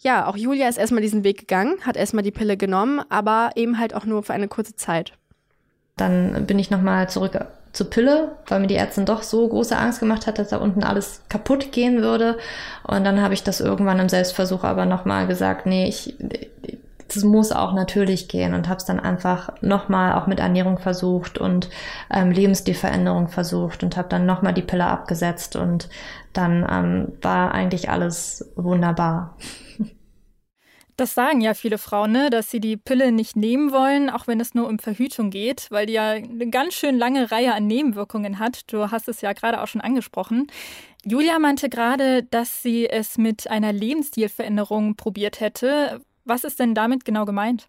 ja, 0.00 0.26
auch 0.26 0.36
Julia 0.36 0.68
ist 0.68 0.78
erstmal 0.78 1.02
diesen 1.02 1.24
Weg 1.24 1.38
gegangen, 1.38 1.76
hat 1.82 1.96
erstmal 1.96 2.22
die 2.22 2.30
Pille 2.30 2.56
genommen, 2.56 3.00
aber 3.08 3.50
eben 3.56 3.78
halt 3.78 3.94
auch 3.94 4.04
nur 4.04 4.22
für 4.22 4.32
eine 4.32 4.48
kurze 4.48 4.76
Zeit. 4.76 5.12
Dann 5.96 6.46
bin 6.46 6.58
ich 6.58 6.70
nochmal 6.70 7.08
zurück 7.08 7.38
zur 7.72 7.90
Pille, 7.90 8.36
weil 8.46 8.60
mir 8.60 8.66
die 8.66 8.76
Ärztin 8.76 9.06
doch 9.06 9.22
so 9.22 9.46
große 9.48 9.76
Angst 9.76 10.00
gemacht 10.00 10.26
hat, 10.26 10.38
dass 10.38 10.48
da 10.48 10.58
unten 10.58 10.82
alles 10.82 11.22
kaputt 11.28 11.72
gehen 11.72 12.02
würde. 12.02 12.38
Und 12.84 13.04
dann 13.04 13.20
habe 13.20 13.34
ich 13.34 13.42
das 13.42 13.60
irgendwann 13.60 13.98
im 13.98 14.08
Selbstversuch 14.08 14.64
aber 14.64 14.86
nochmal 14.86 15.26
gesagt, 15.26 15.66
nee, 15.66 15.86
ich, 15.86 16.14
das 17.08 17.24
muss 17.24 17.52
auch 17.52 17.72
natürlich 17.72 18.28
gehen 18.28 18.54
und 18.54 18.68
habe 18.68 18.78
es 18.78 18.84
dann 18.84 19.00
einfach 19.00 19.50
nochmal 19.60 20.14
auch 20.14 20.26
mit 20.26 20.40
Ernährung 20.40 20.78
versucht 20.78 21.38
und 21.38 21.70
ähm, 22.10 22.30
Lebensstilveränderung 22.30 23.28
versucht 23.28 23.82
und 23.82 23.96
habe 23.96 24.08
dann 24.08 24.26
nochmal 24.26 24.54
die 24.54 24.62
Pille 24.62 24.86
abgesetzt 24.86 25.56
und 25.56 25.88
dann 26.32 26.66
ähm, 26.68 27.12
war 27.22 27.52
eigentlich 27.52 27.90
alles 27.90 28.50
wunderbar. 28.56 29.36
Das 30.98 31.12
sagen 31.12 31.42
ja 31.42 31.52
viele 31.52 31.76
Frauen, 31.76 32.12
ne, 32.12 32.30
dass 32.30 32.50
sie 32.50 32.58
die 32.58 32.78
Pille 32.78 33.12
nicht 33.12 33.36
nehmen 33.36 33.70
wollen, 33.70 34.08
auch 34.08 34.26
wenn 34.26 34.40
es 34.40 34.54
nur 34.54 34.66
um 34.66 34.78
Verhütung 34.78 35.28
geht, 35.28 35.66
weil 35.70 35.84
die 35.84 35.92
ja 35.92 36.12
eine 36.12 36.48
ganz 36.48 36.72
schön 36.72 36.96
lange 36.96 37.30
Reihe 37.30 37.54
an 37.54 37.66
Nebenwirkungen 37.66 38.38
hat. 38.38 38.72
Du 38.72 38.90
hast 38.90 39.06
es 39.06 39.20
ja 39.20 39.34
gerade 39.34 39.60
auch 39.60 39.66
schon 39.66 39.82
angesprochen. 39.82 40.46
Julia 41.04 41.38
meinte 41.38 41.68
gerade, 41.68 42.22
dass 42.22 42.62
sie 42.62 42.88
es 42.88 43.18
mit 43.18 43.48
einer 43.50 43.74
Lebensstilveränderung 43.74 44.96
probiert 44.96 45.40
hätte. 45.40 46.00
Was 46.26 46.44
ist 46.44 46.58
denn 46.58 46.74
damit 46.74 47.04
genau 47.04 47.24
gemeint? 47.24 47.68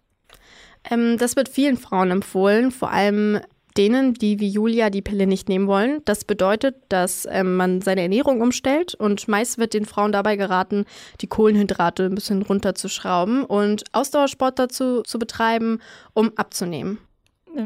Ähm, 0.90 1.16
das 1.16 1.36
wird 1.36 1.48
vielen 1.48 1.76
Frauen 1.76 2.10
empfohlen, 2.10 2.70
vor 2.70 2.90
allem 2.90 3.40
denen, 3.76 4.14
die 4.14 4.40
wie 4.40 4.48
Julia 4.48 4.90
die 4.90 5.02
Pille 5.02 5.28
nicht 5.28 5.48
nehmen 5.48 5.68
wollen. 5.68 6.02
Das 6.04 6.24
bedeutet, 6.24 6.76
dass 6.88 7.26
ähm, 7.30 7.56
man 7.56 7.80
seine 7.80 8.02
Ernährung 8.02 8.40
umstellt 8.40 8.94
und 8.94 9.28
meist 9.28 9.58
wird 9.58 9.72
den 9.72 9.86
Frauen 9.86 10.10
dabei 10.10 10.34
geraten, 10.36 10.84
die 11.20 11.28
Kohlenhydrate 11.28 12.06
ein 12.06 12.14
bisschen 12.14 12.42
runterzuschrauben 12.42 13.44
und 13.44 13.84
Ausdauersport 13.92 14.58
dazu 14.58 15.02
zu 15.02 15.18
betreiben, 15.18 15.80
um 16.12 16.32
abzunehmen. 16.36 16.98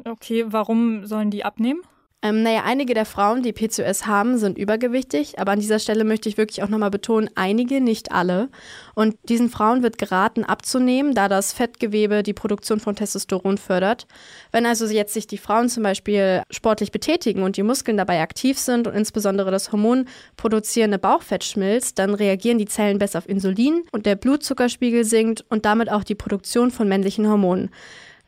Okay, 0.04 0.44
warum 0.46 1.06
sollen 1.06 1.30
die 1.30 1.44
abnehmen? 1.44 1.80
Ähm, 2.24 2.44
naja, 2.44 2.62
einige 2.64 2.94
der 2.94 3.04
Frauen, 3.04 3.42
die 3.42 3.52
PCOS 3.52 4.06
haben, 4.06 4.38
sind 4.38 4.56
übergewichtig, 4.56 5.40
aber 5.40 5.52
an 5.52 5.58
dieser 5.58 5.80
Stelle 5.80 6.04
möchte 6.04 6.28
ich 6.28 6.38
wirklich 6.38 6.62
auch 6.62 6.68
nochmal 6.68 6.90
betonen, 6.90 7.28
einige, 7.34 7.80
nicht 7.80 8.12
alle. 8.12 8.48
Und 8.94 9.16
diesen 9.28 9.50
Frauen 9.50 9.82
wird 9.82 9.98
geraten, 9.98 10.44
abzunehmen, 10.44 11.16
da 11.16 11.28
das 11.28 11.52
Fettgewebe 11.52 12.22
die 12.22 12.32
Produktion 12.32 12.78
von 12.78 12.94
Testosteron 12.94 13.58
fördert. 13.58 14.06
Wenn 14.52 14.66
also 14.66 14.86
jetzt 14.86 15.14
sich 15.14 15.26
die 15.26 15.38
Frauen 15.38 15.68
zum 15.68 15.82
Beispiel 15.82 16.42
sportlich 16.50 16.92
betätigen 16.92 17.42
und 17.42 17.56
die 17.56 17.64
Muskeln 17.64 17.96
dabei 17.96 18.20
aktiv 18.20 18.56
sind 18.56 18.86
und 18.86 18.94
insbesondere 18.94 19.50
das 19.50 19.72
Hormon 19.72 20.06
produzierende 20.36 21.00
Bauchfett 21.00 21.42
schmilzt, 21.42 21.98
dann 21.98 22.14
reagieren 22.14 22.58
die 22.58 22.66
Zellen 22.66 22.98
besser 22.98 23.18
auf 23.18 23.28
Insulin 23.28 23.82
und 23.90 24.06
der 24.06 24.14
Blutzuckerspiegel 24.14 25.04
sinkt 25.04 25.44
und 25.48 25.64
damit 25.64 25.90
auch 25.90 26.04
die 26.04 26.14
Produktion 26.14 26.70
von 26.70 26.88
männlichen 26.88 27.28
Hormonen. 27.28 27.70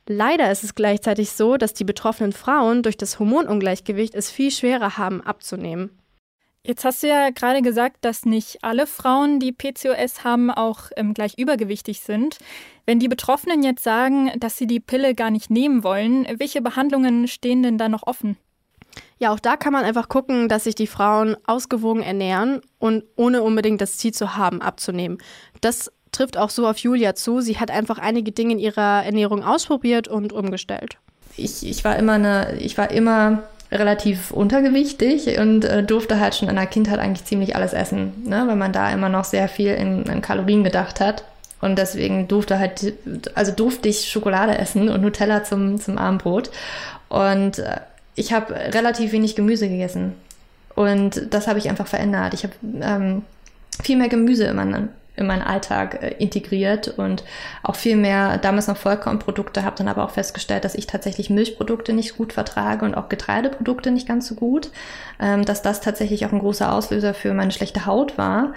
Leider 0.06 0.50
ist 0.50 0.64
es 0.64 0.74
gleichzeitig 0.74 1.30
so, 1.30 1.56
dass 1.56 1.72
die 1.72 1.84
betroffenen 1.84 2.32
Frauen 2.32 2.82
durch 2.82 2.96
das 2.96 3.18
Hormonungleichgewicht 3.18 4.14
es 4.14 4.30
viel 4.30 4.50
schwerer 4.50 4.98
haben 4.98 5.22
abzunehmen. 5.22 5.90
Jetzt 6.66 6.84
hast 6.86 7.02
du 7.02 7.08
ja 7.08 7.28
gerade 7.28 7.60
gesagt, 7.60 7.98
dass 8.06 8.24
nicht 8.24 8.64
alle 8.64 8.86
Frauen, 8.86 9.38
die 9.38 9.52
PCOS 9.52 10.24
haben, 10.24 10.50
auch 10.50 10.90
ähm, 10.96 11.12
gleich 11.12 11.36
übergewichtig 11.36 12.00
sind. 12.00 12.38
Wenn 12.86 12.98
die 12.98 13.08
Betroffenen 13.08 13.62
jetzt 13.62 13.84
sagen, 13.84 14.32
dass 14.38 14.56
sie 14.56 14.66
die 14.66 14.80
Pille 14.80 15.14
gar 15.14 15.30
nicht 15.30 15.50
nehmen 15.50 15.84
wollen, 15.84 16.26
welche 16.38 16.62
Behandlungen 16.62 17.28
stehen 17.28 17.62
denn 17.62 17.76
da 17.76 17.90
noch 17.90 18.06
offen? 18.06 18.38
Ja, 19.18 19.32
auch 19.32 19.40
da 19.40 19.56
kann 19.56 19.74
man 19.74 19.84
einfach 19.84 20.08
gucken, 20.08 20.48
dass 20.48 20.64
sich 20.64 20.74
die 20.74 20.86
Frauen 20.86 21.36
ausgewogen 21.46 22.02
ernähren 22.02 22.62
und 22.78 23.04
ohne 23.16 23.42
unbedingt 23.42 23.80
das 23.80 23.98
Ziel 23.98 24.14
zu 24.14 24.36
haben, 24.36 24.62
abzunehmen. 24.62 25.18
Das 25.60 25.92
trifft 26.14 26.36
auch 26.36 26.50
so 26.50 26.66
auf 26.66 26.78
Julia 26.78 27.14
zu. 27.14 27.40
Sie 27.40 27.58
hat 27.58 27.70
einfach 27.70 27.98
einige 27.98 28.32
Dinge 28.32 28.52
in 28.52 28.58
ihrer 28.58 29.04
Ernährung 29.04 29.42
ausprobiert 29.42 30.08
und 30.08 30.32
umgestellt. 30.32 30.96
Ich, 31.36 31.66
ich 31.66 31.84
war 31.84 31.96
immer 31.96 32.14
eine, 32.14 32.56
ich 32.58 32.78
war 32.78 32.90
immer 32.90 33.42
relativ 33.72 34.30
untergewichtig 34.30 35.38
und 35.38 35.64
äh, 35.64 35.82
durfte 35.82 36.20
halt 36.20 36.34
schon 36.34 36.48
in 36.48 36.54
der 36.54 36.66
Kindheit 36.66 37.00
eigentlich 37.00 37.24
ziemlich 37.24 37.56
alles 37.56 37.72
essen, 37.72 38.12
ne? 38.24 38.44
weil 38.46 38.56
man 38.56 38.72
da 38.72 38.92
immer 38.92 39.08
noch 39.08 39.24
sehr 39.24 39.48
viel 39.48 39.74
in, 39.74 40.04
in 40.04 40.22
Kalorien 40.22 40.62
gedacht 40.62 41.00
hat. 41.00 41.24
Und 41.60 41.78
deswegen 41.78 42.28
durfte 42.28 42.58
halt, 42.58 42.92
also 43.34 43.50
durfte 43.50 43.88
ich 43.88 44.10
Schokolade 44.10 44.58
essen 44.58 44.90
und 44.90 45.00
Nutella 45.00 45.44
zum, 45.44 45.80
zum 45.80 45.96
Abendbrot. 45.96 46.50
Und 47.08 47.58
äh, 47.58 47.80
ich 48.14 48.32
habe 48.32 48.54
relativ 48.54 49.12
wenig 49.12 49.34
Gemüse 49.34 49.68
gegessen. 49.68 50.12
Und 50.74 51.32
das 51.32 51.48
habe 51.48 51.58
ich 51.58 51.68
einfach 51.68 51.86
verändert. 51.86 52.34
Ich 52.34 52.44
habe 52.44 52.54
ähm, 52.80 53.22
viel 53.82 53.96
mehr 53.96 54.08
Gemüse 54.08 54.44
in 54.44 54.56
meinen 54.56 54.88
in 55.16 55.26
meinen 55.26 55.42
Alltag 55.42 56.02
äh, 56.02 56.14
integriert 56.18 56.88
und 56.88 57.24
auch 57.62 57.76
viel 57.76 57.96
mehr 57.96 58.38
damals 58.38 58.66
noch 58.66 58.76
Vollkornprodukte, 58.76 59.64
habe 59.64 59.76
dann 59.76 59.88
aber 59.88 60.04
auch 60.04 60.10
festgestellt, 60.10 60.64
dass 60.64 60.74
ich 60.74 60.86
tatsächlich 60.86 61.30
Milchprodukte 61.30 61.92
nicht 61.92 62.16
gut 62.16 62.32
vertrage 62.32 62.84
und 62.84 62.94
auch 62.94 63.08
Getreideprodukte 63.08 63.90
nicht 63.90 64.08
ganz 64.08 64.26
so 64.26 64.34
gut, 64.34 64.70
ähm, 65.20 65.44
dass 65.44 65.62
das 65.62 65.80
tatsächlich 65.80 66.26
auch 66.26 66.32
ein 66.32 66.40
großer 66.40 66.72
Auslöser 66.72 67.14
für 67.14 67.32
meine 67.34 67.52
schlechte 67.52 67.86
Haut 67.86 68.18
war, 68.18 68.54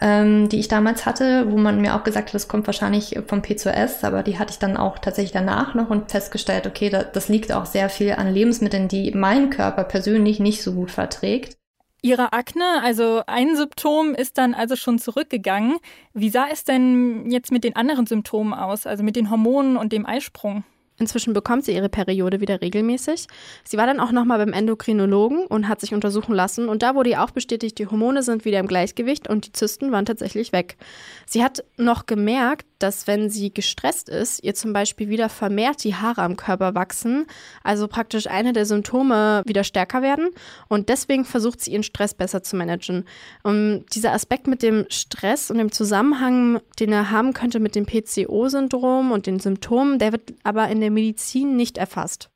ähm, 0.00 0.48
die 0.48 0.58
ich 0.58 0.68
damals 0.68 1.06
hatte, 1.06 1.50
wo 1.50 1.56
man 1.56 1.80
mir 1.80 1.94
auch 1.94 2.02
gesagt 2.02 2.28
hat, 2.28 2.34
das 2.34 2.48
kommt 2.48 2.66
wahrscheinlich 2.66 3.18
vom 3.26 3.40
P2S, 3.40 4.04
aber 4.04 4.22
die 4.22 4.38
hatte 4.38 4.52
ich 4.52 4.58
dann 4.58 4.76
auch 4.76 4.98
tatsächlich 4.98 5.32
danach 5.32 5.74
noch 5.74 5.90
und 5.90 6.10
festgestellt, 6.10 6.66
okay, 6.66 6.90
da, 6.90 7.04
das 7.04 7.28
liegt 7.28 7.52
auch 7.52 7.66
sehr 7.66 7.88
viel 7.88 8.12
an 8.12 8.32
Lebensmitteln, 8.32 8.88
die 8.88 9.12
mein 9.12 9.50
Körper 9.50 9.84
persönlich 9.84 10.40
nicht 10.40 10.62
so 10.62 10.72
gut 10.72 10.90
verträgt. 10.90 11.56
Ihre 12.04 12.34
Akne, 12.34 12.82
also 12.82 13.22
ein 13.26 13.56
Symptom, 13.56 14.14
ist 14.14 14.36
dann 14.36 14.52
also 14.52 14.76
schon 14.76 14.98
zurückgegangen. 14.98 15.78
Wie 16.12 16.28
sah 16.28 16.44
es 16.52 16.64
denn 16.64 17.30
jetzt 17.30 17.50
mit 17.50 17.64
den 17.64 17.76
anderen 17.76 18.06
Symptomen 18.06 18.52
aus, 18.52 18.86
also 18.86 19.02
mit 19.02 19.16
den 19.16 19.30
Hormonen 19.30 19.78
und 19.78 19.90
dem 19.90 20.04
Eisprung? 20.04 20.64
Inzwischen 20.98 21.32
bekommt 21.32 21.64
sie 21.64 21.74
ihre 21.74 21.88
Periode 21.88 22.42
wieder 22.42 22.60
regelmäßig. 22.60 23.26
Sie 23.64 23.78
war 23.78 23.86
dann 23.86 24.00
auch 24.00 24.12
nochmal 24.12 24.36
beim 24.36 24.52
Endokrinologen 24.52 25.46
und 25.46 25.66
hat 25.66 25.80
sich 25.80 25.94
untersuchen 25.94 26.34
lassen. 26.34 26.68
Und 26.68 26.82
da 26.82 26.94
wurde 26.94 27.08
ihr 27.08 27.24
auch 27.24 27.30
bestätigt, 27.30 27.78
die 27.78 27.86
Hormone 27.86 28.22
sind 28.22 28.44
wieder 28.44 28.60
im 28.60 28.66
Gleichgewicht 28.66 29.26
und 29.26 29.46
die 29.46 29.52
Zysten 29.52 29.90
waren 29.90 30.04
tatsächlich 30.04 30.52
weg. 30.52 30.76
Sie 31.24 31.42
hat 31.42 31.64
noch 31.78 32.04
gemerkt, 32.04 32.66
dass 32.78 33.06
wenn 33.06 33.30
sie 33.30 33.52
gestresst 33.52 34.08
ist, 34.08 34.42
ihr 34.42 34.54
zum 34.54 34.72
Beispiel 34.72 35.08
wieder 35.08 35.28
vermehrt 35.28 35.84
die 35.84 35.94
Haare 35.94 36.22
am 36.22 36.36
Körper 36.36 36.74
wachsen, 36.74 37.26
also 37.62 37.88
praktisch 37.88 38.26
eine 38.26 38.52
der 38.52 38.66
Symptome 38.66 39.42
wieder 39.46 39.64
stärker 39.64 40.02
werden. 40.02 40.30
Und 40.68 40.88
deswegen 40.88 41.24
versucht 41.24 41.60
sie 41.60 41.72
ihren 41.72 41.82
Stress 41.82 42.14
besser 42.14 42.42
zu 42.42 42.56
managen. 42.56 43.04
Und 43.42 43.86
dieser 43.94 44.12
Aspekt 44.12 44.46
mit 44.46 44.62
dem 44.62 44.86
Stress 44.88 45.50
und 45.50 45.58
dem 45.58 45.72
Zusammenhang, 45.72 46.60
den 46.78 46.92
er 46.92 47.10
haben 47.10 47.32
könnte 47.32 47.60
mit 47.60 47.74
dem 47.74 47.86
PCO-Syndrom 47.86 49.12
und 49.12 49.26
den 49.26 49.40
Symptomen, 49.40 49.98
der 49.98 50.12
wird 50.12 50.34
aber 50.42 50.68
in 50.68 50.80
der 50.80 50.90
Medizin 50.90 51.56
nicht 51.56 51.78
erfasst. 51.78 52.30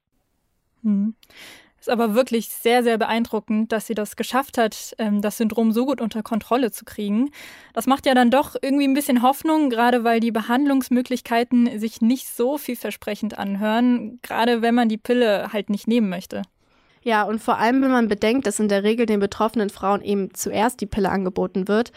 Hm. 0.82 1.14
Ist 1.88 1.92
aber 1.92 2.14
wirklich 2.14 2.50
sehr, 2.50 2.82
sehr 2.82 2.98
beeindruckend, 2.98 3.72
dass 3.72 3.86
sie 3.86 3.94
das 3.94 4.16
geschafft 4.16 4.58
hat, 4.58 4.94
ähm, 4.98 5.22
das 5.22 5.38
Syndrom 5.38 5.72
so 5.72 5.86
gut 5.86 6.02
unter 6.02 6.22
Kontrolle 6.22 6.70
zu 6.70 6.84
kriegen. 6.84 7.30
Das 7.72 7.86
macht 7.86 8.04
ja 8.04 8.12
dann 8.12 8.30
doch 8.30 8.56
irgendwie 8.60 8.86
ein 8.86 8.92
bisschen 8.92 9.22
Hoffnung, 9.22 9.70
gerade 9.70 10.04
weil 10.04 10.20
die 10.20 10.30
Behandlungsmöglichkeiten 10.30 11.78
sich 11.78 12.02
nicht 12.02 12.28
so 12.28 12.58
vielversprechend 12.58 13.38
anhören, 13.38 14.18
gerade 14.20 14.60
wenn 14.60 14.74
man 14.74 14.90
die 14.90 14.98
Pille 14.98 15.50
halt 15.54 15.70
nicht 15.70 15.88
nehmen 15.88 16.10
möchte. 16.10 16.42
Ja, 17.02 17.22
und 17.22 17.40
vor 17.40 17.56
allem, 17.56 17.80
wenn 17.80 17.90
man 17.90 18.08
bedenkt, 18.08 18.46
dass 18.46 18.60
in 18.60 18.68
der 18.68 18.82
Regel 18.82 19.06
den 19.06 19.20
betroffenen 19.20 19.70
Frauen 19.70 20.02
eben 20.02 20.34
zuerst 20.34 20.82
die 20.82 20.86
Pille 20.86 21.08
angeboten 21.08 21.68
wird, 21.68 21.92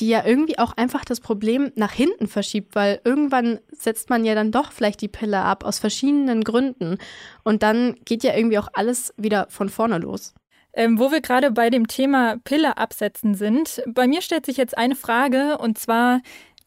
die 0.00 0.08
ja 0.08 0.24
irgendwie 0.24 0.58
auch 0.58 0.72
einfach 0.76 1.04
das 1.04 1.20
Problem 1.20 1.70
nach 1.76 1.92
hinten 1.92 2.26
verschiebt, 2.26 2.74
weil 2.74 3.00
irgendwann 3.04 3.60
setzt 3.70 4.10
man 4.10 4.24
ja 4.24 4.34
dann 4.34 4.50
doch 4.50 4.72
vielleicht 4.72 5.00
die 5.02 5.08
Pille 5.08 5.38
ab 5.38 5.64
aus 5.64 5.78
verschiedenen 5.78 6.42
Gründen 6.42 6.98
und 7.44 7.62
dann 7.62 7.96
geht 8.04 8.24
ja 8.24 8.34
irgendwie 8.34 8.58
auch 8.58 8.68
alles 8.72 9.14
wieder 9.16 9.46
von 9.50 9.68
vorne 9.68 9.98
los. 9.98 10.34
Ähm, 10.72 11.00
wo 11.00 11.10
wir 11.10 11.20
gerade 11.20 11.50
bei 11.50 11.68
dem 11.68 11.88
Thema 11.88 12.36
Pille 12.44 12.78
absetzen 12.78 13.34
sind, 13.34 13.82
bei 13.88 14.06
mir 14.06 14.22
stellt 14.22 14.46
sich 14.46 14.56
jetzt 14.56 14.78
eine 14.78 14.94
Frage 14.94 15.58
und 15.58 15.78
zwar, 15.78 16.20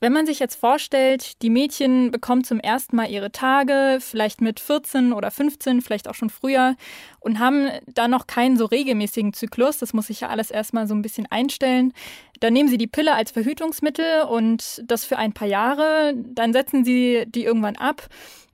wenn 0.03 0.11
man 0.11 0.25
sich 0.25 0.39
jetzt 0.39 0.55
vorstellt, 0.55 1.41
die 1.41 1.49
Mädchen 1.49 2.11
bekommen 2.11 2.43
zum 2.43 2.59
ersten 2.59 2.97
Mal 2.97 3.09
ihre 3.09 3.31
Tage, 3.31 3.99
vielleicht 4.01 4.41
mit 4.41 4.59
14 4.59 5.13
oder 5.13 5.31
15, 5.31 5.81
vielleicht 5.81 6.09
auch 6.09 6.13
schon 6.13 6.29
früher, 6.29 6.75
und 7.21 7.39
haben 7.39 7.69
da 7.87 8.09
noch 8.09 8.27
keinen 8.27 8.57
so 8.57 8.65
regelmäßigen 8.65 9.31
Zyklus, 9.31 9.77
das 9.77 9.93
muss 9.93 10.07
sich 10.07 10.19
ja 10.19 10.27
alles 10.27 10.51
erstmal 10.51 10.87
so 10.87 10.93
ein 10.93 11.01
bisschen 11.01 11.25
einstellen, 11.31 11.93
dann 12.41 12.51
nehmen 12.51 12.67
sie 12.67 12.77
die 12.77 12.87
Pille 12.87 13.13
als 13.13 13.31
Verhütungsmittel 13.31 14.23
und 14.23 14.83
das 14.85 15.05
für 15.05 15.17
ein 15.17 15.31
paar 15.31 15.47
Jahre, 15.47 16.13
dann 16.17 16.51
setzen 16.51 16.83
sie 16.83 17.23
die 17.25 17.45
irgendwann 17.45 17.77
ab. 17.77 18.09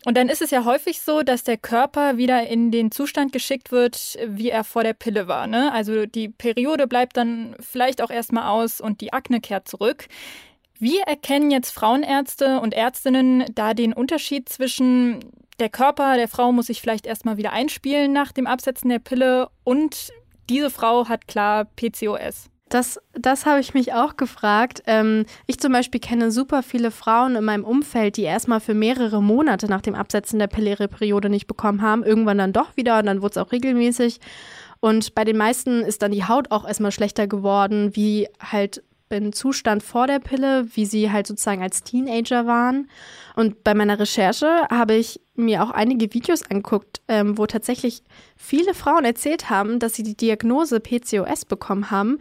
Und 0.05 0.15
dann 0.15 0.29
ist 0.29 0.41
es 0.41 0.51
ja 0.51 0.63
häufig 0.63 1.01
so, 1.01 1.23
dass 1.23 1.43
der 1.43 1.57
Körper 1.57 2.15
wieder 2.17 2.47
in 2.47 2.71
den 2.71 2.91
Zustand 2.91 3.33
geschickt 3.33 3.71
wird, 3.71 4.17
wie 4.25 4.49
er 4.49 4.63
vor 4.63 4.83
der 4.83 4.93
Pille 4.93 5.27
war. 5.27 5.45
Ne? 5.45 5.73
Also 5.73 6.05
die 6.05 6.29
Periode 6.29 6.87
bleibt 6.87 7.17
dann 7.17 7.55
vielleicht 7.59 8.01
auch 8.01 8.09
erstmal 8.09 8.47
aus 8.47 8.79
und 8.79 9.01
die 9.01 9.11
Akne 9.11 9.41
kehrt 9.41 9.67
zurück. 9.67 10.05
Wie 10.79 10.99
erkennen 10.99 11.51
jetzt 11.51 11.71
Frauenärzte 11.71 12.61
und 12.61 12.73
Ärztinnen 12.73 13.43
da 13.53 13.73
den 13.73 13.91
Unterschied 13.91 14.47
zwischen 14.47 15.19
der 15.59 15.69
Körper 15.69 16.15
der 16.15 16.29
Frau 16.29 16.53
muss 16.53 16.67
sich 16.67 16.79
vielleicht 16.79 17.05
erstmal 17.05 17.35
wieder 17.35 17.51
einspielen 17.51 18.13
nach 18.13 18.31
dem 18.31 18.47
Absetzen 18.47 18.89
der 18.89 18.99
Pille 18.99 19.49
und 19.65 20.09
diese 20.49 20.69
Frau 20.69 21.09
hat 21.09 21.27
klar 21.27 21.65
PCOS? 21.65 22.49
Das, 22.69 22.99
das 23.13 23.45
habe 23.45 23.59
ich 23.59 23.73
mich 23.73 23.93
auch 23.93 24.15
gefragt. 24.15 24.83
Ähm, 24.85 25.25
ich 25.47 25.59
zum 25.59 25.73
Beispiel 25.73 25.99
kenne 25.99 26.31
super 26.31 26.63
viele 26.63 26.91
Frauen 26.91 27.35
in 27.35 27.43
meinem 27.43 27.65
Umfeld, 27.65 28.15
die 28.15 28.23
erstmal 28.23 28.59
für 28.59 28.75
mehrere 28.75 29.21
Monate 29.21 29.67
nach 29.67 29.81
dem 29.81 29.95
Absetzen 29.95 30.39
der 30.39 30.47
Pille 30.47 30.69
ihre 30.69 30.87
Periode 30.87 31.29
nicht 31.29 31.47
bekommen 31.47 31.81
haben, 31.81 32.03
irgendwann 32.03 32.37
dann 32.37 32.53
doch 32.53 32.77
wieder 32.77 32.99
und 32.99 33.07
dann 33.07 33.21
wurde 33.21 33.31
es 33.31 33.37
auch 33.37 33.51
regelmäßig. 33.51 34.19
Und 34.79 35.13
bei 35.13 35.25
den 35.25 35.35
meisten 35.35 35.81
ist 35.81 36.03
dann 36.03 36.11
die 36.11 36.25
Haut 36.25 36.51
auch 36.51 36.65
erstmal 36.65 36.91
schlechter 36.91 37.27
geworden, 37.27 37.95
wie 37.95 38.27
halt 38.39 38.83
den 39.11 39.33
Zustand 39.33 39.83
vor 39.83 40.07
der 40.07 40.19
Pille, 40.19 40.67
wie 40.75 40.85
sie 40.85 41.11
halt 41.11 41.27
sozusagen 41.27 41.61
als 41.61 41.83
Teenager 41.83 42.45
waren. 42.45 42.89
Und 43.35 43.63
bei 43.63 43.73
meiner 43.73 43.99
Recherche 43.99 44.67
habe 44.69 44.95
ich 44.95 45.19
mir 45.35 45.63
auch 45.63 45.71
einige 45.71 46.13
Videos 46.13 46.43
angeguckt, 46.43 47.01
ähm, 47.07 47.37
wo 47.37 47.45
tatsächlich 47.47 48.03
viele 48.35 48.73
Frauen 48.73 49.05
erzählt 49.05 49.49
haben, 49.49 49.79
dass 49.79 49.95
sie 49.95 50.03
die 50.03 50.17
Diagnose 50.17 50.79
PCOS 50.79 51.45
bekommen 51.45 51.89
haben, 51.91 52.19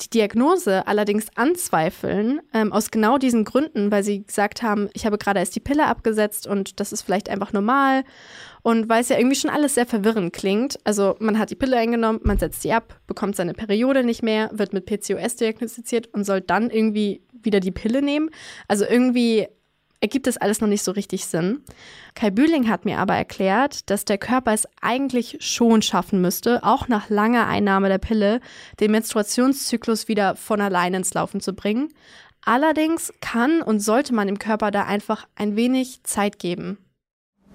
die 0.00 0.10
Diagnose 0.10 0.86
allerdings 0.86 1.26
anzweifeln, 1.34 2.40
ähm, 2.54 2.72
aus 2.72 2.90
genau 2.90 3.18
diesen 3.18 3.44
Gründen, 3.44 3.90
weil 3.90 4.02
sie 4.04 4.24
gesagt 4.24 4.62
haben, 4.62 4.88
ich 4.92 5.06
habe 5.06 5.18
gerade 5.18 5.40
erst 5.40 5.56
die 5.56 5.60
Pille 5.60 5.86
abgesetzt 5.86 6.46
und 6.46 6.80
das 6.80 6.92
ist 6.92 7.02
vielleicht 7.02 7.28
einfach 7.28 7.52
normal. 7.52 8.04
Und 8.62 8.88
weil 8.88 9.00
es 9.00 9.08
ja 9.08 9.18
irgendwie 9.18 9.36
schon 9.36 9.50
alles 9.50 9.74
sehr 9.74 9.86
verwirrend 9.86 10.32
klingt. 10.32 10.78
Also 10.84 11.16
man 11.20 11.38
hat 11.38 11.50
die 11.50 11.56
Pille 11.56 11.76
eingenommen, 11.76 12.20
man 12.22 12.38
setzt 12.38 12.62
sie 12.62 12.72
ab, 12.72 13.00
bekommt 13.06 13.36
seine 13.36 13.54
Periode 13.54 14.04
nicht 14.04 14.22
mehr, 14.22 14.50
wird 14.52 14.72
mit 14.72 14.86
PCOS 14.86 15.36
diagnostiziert 15.36 16.08
und 16.12 16.24
soll 16.24 16.40
dann 16.40 16.70
irgendwie 16.70 17.22
wieder 17.32 17.60
die 17.60 17.70
Pille 17.70 18.02
nehmen. 18.02 18.30
Also 18.66 18.84
irgendwie 18.84 19.48
ergibt 20.00 20.26
das 20.26 20.36
alles 20.36 20.60
noch 20.60 20.68
nicht 20.68 20.82
so 20.82 20.92
richtig 20.92 21.26
Sinn. 21.26 21.62
Kai 22.14 22.30
Bühling 22.30 22.68
hat 22.68 22.84
mir 22.84 22.98
aber 22.98 23.14
erklärt, 23.14 23.90
dass 23.90 24.04
der 24.04 24.18
Körper 24.18 24.52
es 24.52 24.66
eigentlich 24.80 25.38
schon 25.40 25.82
schaffen 25.82 26.20
müsste, 26.20 26.62
auch 26.64 26.88
nach 26.88 27.10
langer 27.10 27.46
Einnahme 27.46 27.88
der 27.88 27.98
Pille, 27.98 28.40
den 28.80 28.92
Menstruationszyklus 28.92 30.08
wieder 30.08 30.36
von 30.36 30.60
allein 30.60 30.94
ins 30.94 31.14
Laufen 31.14 31.40
zu 31.40 31.54
bringen. 31.54 31.88
Allerdings 32.44 33.12
kann 33.20 33.60
und 33.62 33.80
sollte 33.80 34.14
man 34.14 34.26
dem 34.26 34.38
Körper 34.38 34.70
da 34.70 34.84
einfach 34.84 35.26
ein 35.36 35.56
wenig 35.56 36.02
Zeit 36.04 36.38
geben. 36.38 36.78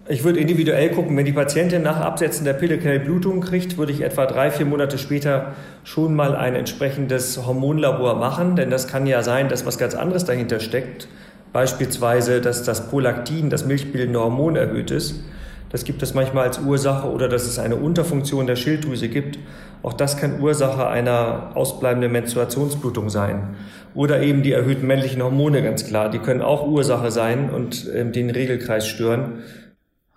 Ich 0.09 0.25
würde 0.25 0.41
individuell 0.41 0.89
gucken, 0.91 1.15
wenn 1.15 1.23
die 1.23 1.31
Patientin 1.31 1.81
nach 1.81 2.01
Absetzen 2.01 2.43
der 2.43 2.53
Pille 2.53 2.77
keine 2.77 2.99
Blutung 2.99 3.39
kriegt, 3.39 3.77
würde 3.77 3.93
ich 3.93 4.01
etwa 4.01 4.25
drei, 4.25 4.51
vier 4.51 4.65
Monate 4.65 4.97
später 4.97 5.53
schon 5.85 6.13
mal 6.13 6.35
ein 6.35 6.55
entsprechendes 6.55 7.45
Hormonlabor 7.45 8.15
machen, 8.15 8.57
denn 8.57 8.69
das 8.69 8.89
kann 8.89 9.07
ja 9.07 9.23
sein, 9.23 9.47
dass 9.47 9.65
was 9.65 9.77
ganz 9.77 9.95
anderes 9.95 10.25
dahinter 10.25 10.59
steckt. 10.59 11.07
Beispielsweise, 11.53 12.41
dass 12.41 12.63
das 12.63 12.89
Prolaktin, 12.89 13.49
das 13.49 13.65
milchbildende 13.65 14.19
Hormon, 14.19 14.55
erhöht 14.55 14.91
ist. 14.91 15.23
Das 15.69 15.85
gibt 15.85 16.03
es 16.03 16.13
manchmal 16.13 16.47
als 16.47 16.59
Ursache 16.59 17.07
oder 17.07 17.27
dass 17.27 17.45
es 17.45 17.57
eine 17.57 17.75
Unterfunktion 17.75 18.45
der 18.45 18.55
Schilddrüse 18.55 19.09
gibt. 19.09 19.39
Auch 19.81 19.93
das 19.93 20.17
kann 20.17 20.39
Ursache 20.39 20.87
einer 20.87 21.51
ausbleibenden 21.55 22.11
Menstruationsblutung 22.11 23.09
sein. 23.09 23.55
Oder 23.95 24.21
eben 24.21 24.43
die 24.43 24.51
erhöhten 24.51 24.87
männlichen 24.87 25.21
Hormone, 25.21 25.63
ganz 25.63 25.85
klar. 25.85 26.09
Die 26.09 26.19
können 26.19 26.41
auch 26.41 26.67
Ursache 26.67 27.11
sein 27.11 27.49
und 27.49 27.87
äh, 27.87 28.09
den 28.09 28.29
Regelkreis 28.29 28.87
stören. 28.87 29.43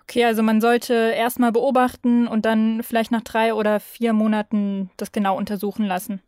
Okay, 0.03 0.25
also 0.25 0.41
man 0.41 0.61
sollte 0.61 0.93
erstmal 0.93 1.51
beobachten 1.51 2.27
und 2.27 2.45
dann 2.45 2.81
vielleicht 2.81 3.11
nach 3.11 3.21
drei 3.21 3.53
oder 3.53 3.79
vier 3.79 4.13
Monaten 4.13 4.89
das 4.95 5.11
genau 5.11 5.35
untersuchen 5.37 5.85
lassen. 5.85 6.21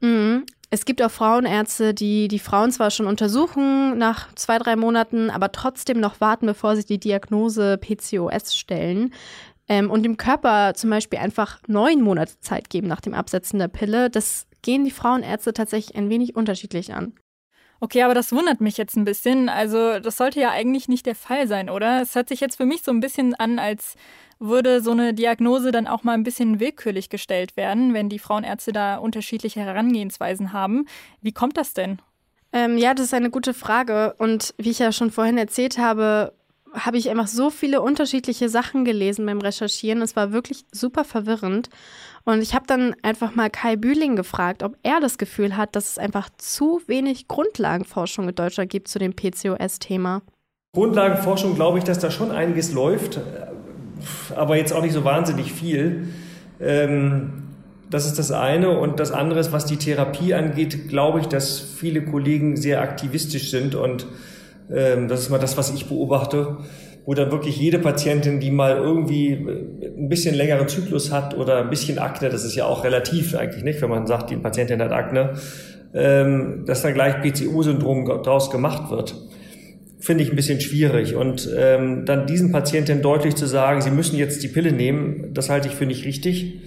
Mhm. 0.00 0.44
Es 0.74 0.86
gibt 0.86 1.00
auch 1.02 1.10
Frauenärzte, 1.12 1.94
die 1.94 2.26
die 2.26 2.40
Frauen 2.40 2.72
zwar 2.72 2.90
schon 2.90 3.06
untersuchen 3.06 3.96
nach 3.96 4.34
zwei, 4.34 4.58
drei 4.58 4.74
Monaten, 4.74 5.30
aber 5.30 5.52
trotzdem 5.52 6.00
noch 6.00 6.20
warten, 6.20 6.46
bevor 6.46 6.74
sie 6.74 6.84
die 6.84 6.98
Diagnose 6.98 7.78
PCOS 7.78 8.56
stellen. 8.56 9.14
Ähm, 9.68 9.88
und 9.88 10.02
dem 10.02 10.16
Körper 10.16 10.74
zum 10.74 10.90
Beispiel 10.90 11.20
einfach 11.20 11.60
neun 11.68 12.00
Monate 12.00 12.40
Zeit 12.40 12.70
geben 12.70 12.88
nach 12.88 13.00
dem 13.00 13.14
Absetzen 13.14 13.60
der 13.60 13.68
Pille. 13.68 14.10
Das 14.10 14.48
gehen 14.62 14.84
die 14.84 14.90
Frauenärzte 14.90 15.52
tatsächlich 15.52 15.96
ein 15.96 16.10
wenig 16.10 16.34
unterschiedlich 16.34 16.92
an. 16.92 17.12
Okay, 17.78 18.02
aber 18.02 18.14
das 18.14 18.32
wundert 18.32 18.60
mich 18.60 18.76
jetzt 18.76 18.96
ein 18.96 19.04
bisschen. 19.04 19.48
Also, 19.48 20.00
das 20.00 20.16
sollte 20.16 20.40
ja 20.40 20.50
eigentlich 20.50 20.88
nicht 20.88 21.06
der 21.06 21.14
Fall 21.14 21.46
sein, 21.46 21.70
oder? 21.70 22.02
Es 22.02 22.16
hört 22.16 22.28
sich 22.28 22.40
jetzt 22.40 22.56
für 22.56 22.66
mich 22.66 22.82
so 22.82 22.90
ein 22.90 22.98
bisschen 22.98 23.36
an, 23.36 23.60
als 23.60 23.94
würde 24.44 24.80
so 24.80 24.92
eine 24.92 25.14
Diagnose 25.14 25.72
dann 25.72 25.86
auch 25.86 26.04
mal 26.04 26.12
ein 26.12 26.22
bisschen 26.22 26.60
willkürlich 26.60 27.08
gestellt 27.08 27.56
werden, 27.56 27.94
wenn 27.94 28.08
die 28.08 28.18
Frauenärzte 28.18 28.72
da 28.72 28.96
unterschiedliche 28.96 29.60
Herangehensweisen 29.60 30.52
haben. 30.52 30.86
Wie 31.20 31.32
kommt 31.32 31.56
das 31.56 31.74
denn? 31.74 32.00
Ähm, 32.52 32.78
ja, 32.78 32.94
das 32.94 33.06
ist 33.06 33.14
eine 33.14 33.30
gute 33.30 33.54
Frage. 33.54 34.14
Und 34.18 34.54
wie 34.58 34.70
ich 34.70 34.78
ja 34.78 34.92
schon 34.92 35.10
vorhin 35.10 35.38
erzählt 35.38 35.78
habe, 35.78 36.32
habe 36.72 36.98
ich 36.98 37.10
einfach 37.10 37.28
so 37.28 37.50
viele 37.50 37.80
unterschiedliche 37.80 38.48
Sachen 38.48 38.84
gelesen 38.84 39.26
beim 39.26 39.40
Recherchieren. 39.40 40.02
Es 40.02 40.16
war 40.16 40.32
wirklich 40.32 40.64
super 40.72 41.04
verwirrend. 41.04 41.68
Und 42.24 42.42
ich 42.42 42.54
habe 42.54 42.66
dann 42.66 42.94
einfach 43.02 43.34
mal 43.34 43.50
Kai 43.50 43.76
Bühling 43.76 44.16
gefragt, 44.16 44.62
ob 44.62 44.76
er 44.82 45.00
das 45.00 45.18
Gefühl 45.18 45.56
hat, 45.56 45.76
dass 45.76 45.90
es 45.90 45.98
einfach 45.98 46.30
zu 46.38 46.80
wenig 46.86 47.28
Grundlagenforschung 47.28 48.28
in 48.28 48.34
Deutschland 48.34 48.70
gibt 48.70 48.88
zu 48.88 48.98
dem 48.98 49.14
PCOS-Thema. 49.14 50.22
Grundlagenforschung 50.74 51.54
glaube 51.54 51.78
ich, 51.78 51.84
dass 51.84 52.00
da 52.00 52.10
schon 52.10 52.30
einiges 52.30 52.72
läuft 52.72 53.20
aber 54.34 54.56
jetzt 54.56 54.72
auch 54.72 54.82
nicht 54.82 54.94
so 54.94 55.04
wahnsinnig 55.04 55.52
viel. 55.52 56.08
Ähm, 56.60 57.44
das 57.90 58.06
ist 58.06 58.18
das 58.18 58.32
eine. 58.32 58.78
Und 58.78 59.00
das 59.00 59.12
andere 59.12 59.40
ist, 59.40 59.52
was 59.52 59.66
die 59.66 59.76
Therapie 59.76 60.34
angeht, 60.34 60.88
glaube 60.88 61.20
ich, 61.20 61.26
dass 61.26 61.60
viele 61.60 62.02
Kollegen 62.02 62.56
sehr 62.56 62.80
aktivistisch 62.80 63.50
sind. 63.50 63.74
Und 63.74 64.06
ähm, 64.70 65.08
das 65.08 65.20
ist 65.20 65.30
mal 65.30 65.38
das, 65.38 65.56
was 65.56 65.72
ich 65.72 65.86
beobachte, 65.86 66.56
wo 67.06 67.14
dann 67.14 67.30
wirklich 67.30 67.58
jede 67.58 67.78
Patientin, 67.78 68.40
die 68.40 68.50
mal 68.50 68.76
irgendwie 68.76 69.32
äh, 69.32 69.88
ein 69.96 70.08
bisschen 70.08 70.34
längeren 70.34 70.68
Zyklus 70.68 71.12
hat 71.12 71.36
oder 71.36 71.58
ein 71.58 71.70
bisschen 71.70 71.98
Akne, 71.98 72.30
das 72.30 72.44
ist 72.44 72.54
ja 72.54 72.64
auch 72.64 72.84
relativ 72.84 73.34
eigentlich 73.34 73.64
nicht, 73.64 73.82
wenn 73.82 73.90
man 73.90 74.06
sagt, 74.06 74.30
die 74.30 74.36
Patientin 74.36 74.80
hat 74.80 74.92
Akne, 74.92 75.34
ähm, 75.92 76.64
dass 76.66 76.82
dann 76.82 76.94
gleich 76.94 77.20
PCO-Syndrom 77.20 78.06
daraus 78.22 78.50
gemacht 78.50 78.90
wird 78.90 79.14
finde 80.04 80.24
ich 80.24 80.30
ein 80.30 80.36
bisschen 80.36 80.60
schwierig. 80.60 81.14
Und 81.14 81.48
ähm, 81.56 82.04
dann 82.06 82.26
diesen 82.26 82.52
Patienten 82.52 83.02
deutlich 83.02 83.34
zu 83.34 83.46
sagen, 83.46 83.82
sie 83.82 83.90
müssen 83.90 84.16
jetzt 84.16 84.42
die 84.42 84.48
Pille 84.48 84.72
nehmen, 84.72 85.32
das 85.34 85.50
halte 85.50 85.68
ich 85.68 85.74
für 85.74 85.86
nicht 85.86 86.04
richtig. 86.04 86.60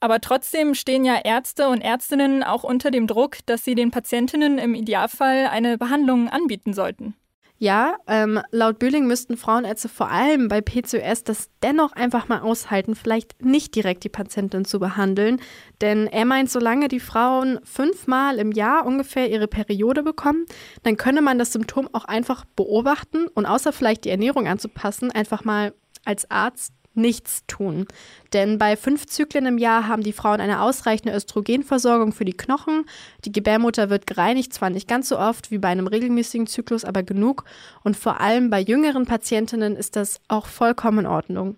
Aber 0.00 0.20
trotzdem 0.20 0.74
stehen 0.74 1.04
ja 1.04 1.18
Ärzte 1.24 1.68
und 1.68 1.80
Ärztinnen 1.80 2.42
auch 2.42 2.64
unter 2.64 2.90
dem 2.90 3.06
Druck, 3.06 3.38
dass 3.46 3.64
sie 3.64 3.74
den 3.74 3.90
Patientinnen 3.90 4.58
im 4.58 4.74
Idealfall 4.74 5.46
eine 5.50 5.78
Behandlung 5.78 6.28
anbieten 6.28 6.74
sollten. 6.74 7.14
Ja, 7.58 7.96
ähm, 8.06 8.38
laut 8.50 8.78
Bühling 8.78 9.06
müssten 9.06 9.38
Frauenärzte 9.38 9.88
vor 9.88 10.10
allem 10.10 10.48
bei 10.48 10.60
PCOS 10.60 11.24
das 11.24 11.48
dennoch 11.62 11.92
einfach 11.92 12.28
mal 12.28 12.40
aushalten, 12.40 12.94
vielleicht 12.94 13.42
nicht 13.42 13.74
direkt 13.74 14.04
die 14.04 14.10
Patientin 14.10 14.66
zu 14.66 14.78
behandeln. 14.78 15.40
Denn 15.80 16.06
er 16.06 16.26
meint, 16.26 16.50
solange 16.50 16.88
die 16.88 17.00
Frauen 17.00 17.58
fünfmal 17.64 18.38
im 18.38 18.52
Jahr 18.52 18.84
ungefähr 18.84 19.30
ihre 19.30 19.48
Periode 19.48 20.02
bekommen, 20.02 20.44
dann 20.82 20.98
könne 20.98 21.22
man 21.22 21.38
das 21.38 21.52
Symptom 21.52 21.88
auch 21.94 22.04
einfach 22.04 22.44
beobachten 22.56 23.26
und 23.28 23.46
außer 23.46 23.72
vielleicht 23.72 24.04
die 24.04 24.10
Ernährung 24.10 24.46
anzupassen, 24.46 25.10
einfach 25.10 25.44
mal 25.44 25.72
als 26.04 26.30
Arzt 26.30 26.74
nichts 26.96 27.44
tun. 27.46 27.86
Denn 28.32 28.58
bei 28.58 28.76
fünf 28.76 29.06
Zyklen 29.06 29.46
im 29.46 29.58
Jahr 29.58 29.88
haben 29.88 30.02
die 30.02 30.12
Frauen 30.12 30.40
eine 30.40 30.62
ausreichende 30.62 31.14
Östrogenversorgung 31.14 32.12
für 32.12 32.24
die 32.24 32.36
Knochen. 32.36 32.84
Die 33.24 33.32
Gebärmutter 33.32 33.90
wird 33.90 34.06
gereinigt, 34.06 34.52
zwar 34.52 34.70
nicht 34.70 34.88
ganz 34.88 35.08
so 35.08 35.18
oft 35.18 35.50
wie 35.50 35.58
bei 35.58 35.68
einem 35.68 35.86
regelmäßigen 35.86 36.46
Zyklus, 36.46 36.84
aber 36.84 37.02
genug. 37.02 37.44
Und 37.84 37.96
vor 37.96 38.20
allem 38.20 38.50
bei 38.50 38.60
jüngeren 38.60 39.06
Patientinnen 39.06 39.76
ist 39.76 39.96
das 39.96 40.20
auch 40.28 40.46
vollkommen 40.46 41.00
in 41.00 41.06
Ordnung. 41.06 41.56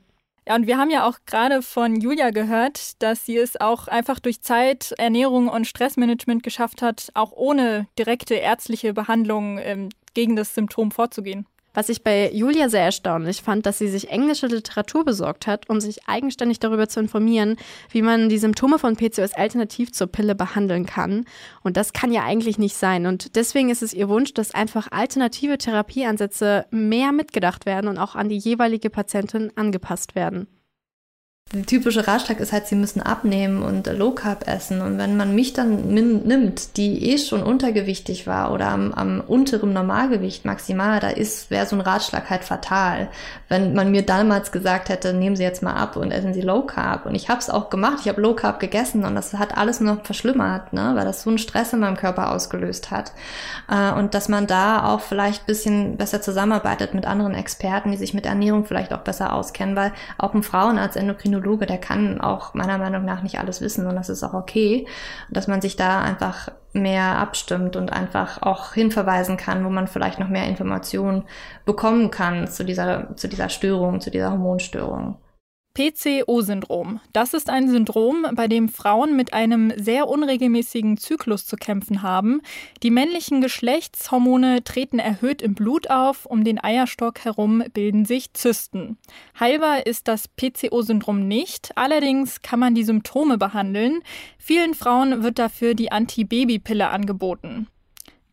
Ja, 0.49 0.55
und 0.55 0.67
wir 0.67 0.79
haben 0.79 0.91
ja 0.91 1.07
auch 1.07 1.19
gerade 1.27 1.61
von 1.61 2.01
Julia 2.01 2.31
gehört, 2.31 3.03
dass 3.03 3.27
sie 3.27 3.37
es 3.37 3.61
auch 3.61 3.87
einfach 3.87 4.19
durch 4.19 4.41
Zeit, 4.41 4.95
Ernährung 4.97 5.49
und 5.49 5.67
Stressmanagement 5.67 6.43
geschafft 6.43 6.81
hat, 6.81 7.11
auch 7.13 7.33
ohne 7.33 7.87
direkte 7.99 8.35
ärztliche 8.35 8.95
Behandlung 8.95 9.59
ähm, 9.59 9.91
gegen 10.15 10.37
das 10.37 10.55
Symptom 10.55 10.91
vorzugehen. 10.91 11.47
Was 11.79 11.89
ich 11.91 12.03
bei 12.03 12.33
Julia 12.33 12.69
sehr 12.69 12.83
erstaunlich 12.83 13.41
fand, 13.41 13.65
dass 13.65 13.79
sie 13.79 13.87
sich 13.87 14.11
englische 14.11 14.49
Literatur 14.49 15.05
besorgt 15.05 15.47
hat, 15.47 15.71
um 15.71 15.81
sich 15.81 16.09
eigenständig 16.09 16.59
darüber 16.59 16.89
zu 16.89 16.99
informieren, 16.99 17.55
wie 17.93 18.03
man 18.03 18.29
die 18.29 18.39
Symptome 18.39 18.81
von 18.81 18.97
PCOS 18.97 19.35
alternativ 19.35 19.93
zur 19.93 20.09
Pille 20.09 20.35
behandeln 20.35 20.87
kann. 20.87 21.25
Und 21.63 21.77
das 21.77 21.93
kann 21.93 22.11
ja 22.11 22.25
eigentlich 22.25 22.59
nicht 22.59 22.75
sein. 22.75 23.07
Und 23.07 23.37
deswegen 23.37 23.71
ist 23.71 23.85
es 23.85 23.95
ihr 23.95 24.09
Wunsch, 24.09 24.35
dass 24.35 24.53
einfach 24.53 24.89
alternative 24.91 25.57
Therapieansätze 25.57 26.67
mehr 26.73 27.13
mitgedacht 27.13 27.65
werden 27.65 27.87
und 27.87 27.99
auch 27.99 28.17
an 28.17 28.29
die 28.29 28.39
jeweilige 28.39 28.91
Patientin 28.91 29.53
angepasst 29.55 30.17
werden. 30.17 30.49
Der 31.55 31.65
typische 31.65 32.07
Ratschlag 32.07 32.41
ist 32.41 32.53
halt, 32.53 32.67
sie 32.67 32.75
müssen 32.75 33.01
abnehmen 33.01 33.63
und 33.63 33.87
Low 33.87 34.11
Carb 34.11 34.47
essen. 34.47 34.83
Und 34.83 34.99
wenn 34.99 35.17
man 35.17 35.35
mich 35.35 35.55
dann 35.55 35.95
nimmt, 35.95 36.77
die 36.77 37.11
eh 37.11 37.17
schon 37.17 37.43
untergewichtig 37.43 38.27
war 38.27 38.53
oder 38.53 38.69
am, 38.69 38.93
am 38.93 39.23
unteren 39.27 39.73
Normalgewicht 39.73 40.45
maximal, 40.45 41.01
da 41.01 41.09
ist, 41.09 41.51
wäre 41.51 41.65
so 41.65 41.75
ein 41.77 41.81
Ratschlag 41.81 42.29
halt 42.29 42.45
fatal. 42.45 43.09
Wenn 43.49 43.73
man 43.73 43.91
mir 43.91 44.03
damals 44.03 44.53
gesagt 44.53 44.91
hätte, 44.91 45.15
nehmen 45.15 45.37
Sie 45.37 45.43
jetzt 45.43 45.63
mal 45.63 45.73
ab 45.73 45.97
und 45.97 46.11
essen 46.11 46.35
Sie 46.35 46.43
Low 46.43 46.67
Carb. 46.67 47.07
Und 47.07 47.15
ich 47.15 47.31
habe 47.31 47.41
es 47.41 47.49
auch 47.49 47.71
gemacht, 47.71 48.01
ich 48.03 48.09
habe 48.11 48.21
Low 48.21 48.35
Carb 48.35 48.61
gegessen 48.61 49.07
und 49.07 49.15
das 49.15 49.33
hat 49.33 49.57
alles 49.57 49.81
nur 49.81 49.95
noch 49.95 50.05
verschlimmert, 50.05 50.75
ne? 50.75 50.93
weil 50.97 51.07
das 51.07 51.23
so 51.23 51.31
einen 51.31 51.39
Stress 51.39 51.73
in 51.73 51.81
meinem 51.81 51.97
Körper 51.97 52.31
ausgelöst 52.31 52.91
hat. 52.91 53.13
Äh, 53.71 53.99
und 53.99 54.13
dass 54.13 54.29
man 54.29 54.47
da 54.47 54.85
auch 54.85 55.01
vielleicht 55.01 55.47
bisschen 55.47 55.97
besser 55.97 56.21
zusammenarbeitet 56.21 56.93
mit 56.93 57.07
anderen 57.07 57.33
Experten, 57.33 57.91
die 57.91 57.97
sich 57.97 58.13
mit 58.13 58.27
Ernährung 58.27 58.67
vielleicht 58.67 58.93
auch 58.93 59.01
besser 59.01 59.33
auskennen, 59.33 59.77
weil 59.77 59.95
auch 60.19 60.35
ein 60.35 60.43
Frauenarzt 60.43 60.99
Endokrinologe 60.99 61.38
Immunologe, 61.39 61.67
der 61.67 61.79
kann 61.79 62.21
auch 62.21 62.55
meiner 62.55 62.79
Meinung 62.79 63.05
nach 63.05 63.23
nicht 63.23 63.39
alles 63.39 63.61
wissen 63.61 63.87
und 63.87 63.97
das 63.97 64.09
ist 64.09 64.23
auch 64.23 64.35
okay, 64.35 64.87
dass 65.31 65.49
man 65.49 65.61
sich 65.61 65.77
da 65.77 66.01
einfach 66.01 66.51
mehr 66.73 67.19
abstimmt 67.19 67.77
und 67.77 67.93
einfach 67.93 68.43
auch 68.43 68.75
hinverweisen 68.75 69.37
kann, 69.37 69.65
wo 69.65 69.71
man 69.71 69.87
vielleicht 69.87 70.19
noch 70.19 70.29
mehr 70.29 70.47
Informationen 70.47 71.25
bekommen 71.65 72.11
kann 72.11 72.47
zu 72.47 72.65
dieser, 72.65 73.17
zu 73.17 73.29
dieser 73.29 73.49
Störung, 73.49 74.01
zu 74.01 74.11
dieser 74.11 74.31
Hormonstörung. 74.31 75.17
PCO-Syndrom. 75.79 76.99
Das 77.13 77.35
ist 77.35 77.49
ein 77.49 77.69
Syndrom, 77.69 78.27
bei 78.35 78.49
dem 78.49 78.69
Frauen 78.69 79.15
mit 79.15 79.33
einem 79.33 79.73
sehr 79.77 80.09
unregelmäßigen 80.09 80.97
Zyklus 80.97 81.47
zu 81.47 81.55
kämpfen 81.55 82.03
haben. 82.03 82.43
Die 82.83 82.91
männlichen 82.91 83.41
Geschlechtshormone 83.41 84.65
treten 84.65 84.99
erhöht 84.99 85.41
im 85.41 85.55
Blut 85.55 85.89
auf, 85.89 86.27
um 86.27 86.43
den 86.43 86.61
Eierstock 86.61 87.21
herum 87.21 87.63
bilden 87.73 88.07
sich 88.07 88.33
Zysten. 88.33 88.99
Heilbar 89.39 89.87
ist 89.87 90.09
das 90.09 90.27
PCO-Syndrom 90.27 91.29
nicht, 91.29 91.71
allerdings 91.77 92.43
kann 92.43 92.59
man 92.59 92.75
die 92.75 92.83
Symptome 92.83 93.39
behandeln. 93.39 94.01
Vielen 94.37 94.75
Frauen 94.75 95.23
wird 95.23 95.39
dafür 95.39 95.75
die 95.75 95.93
Antibabypille 95.93 96.89
angeboten. 96.89 97.69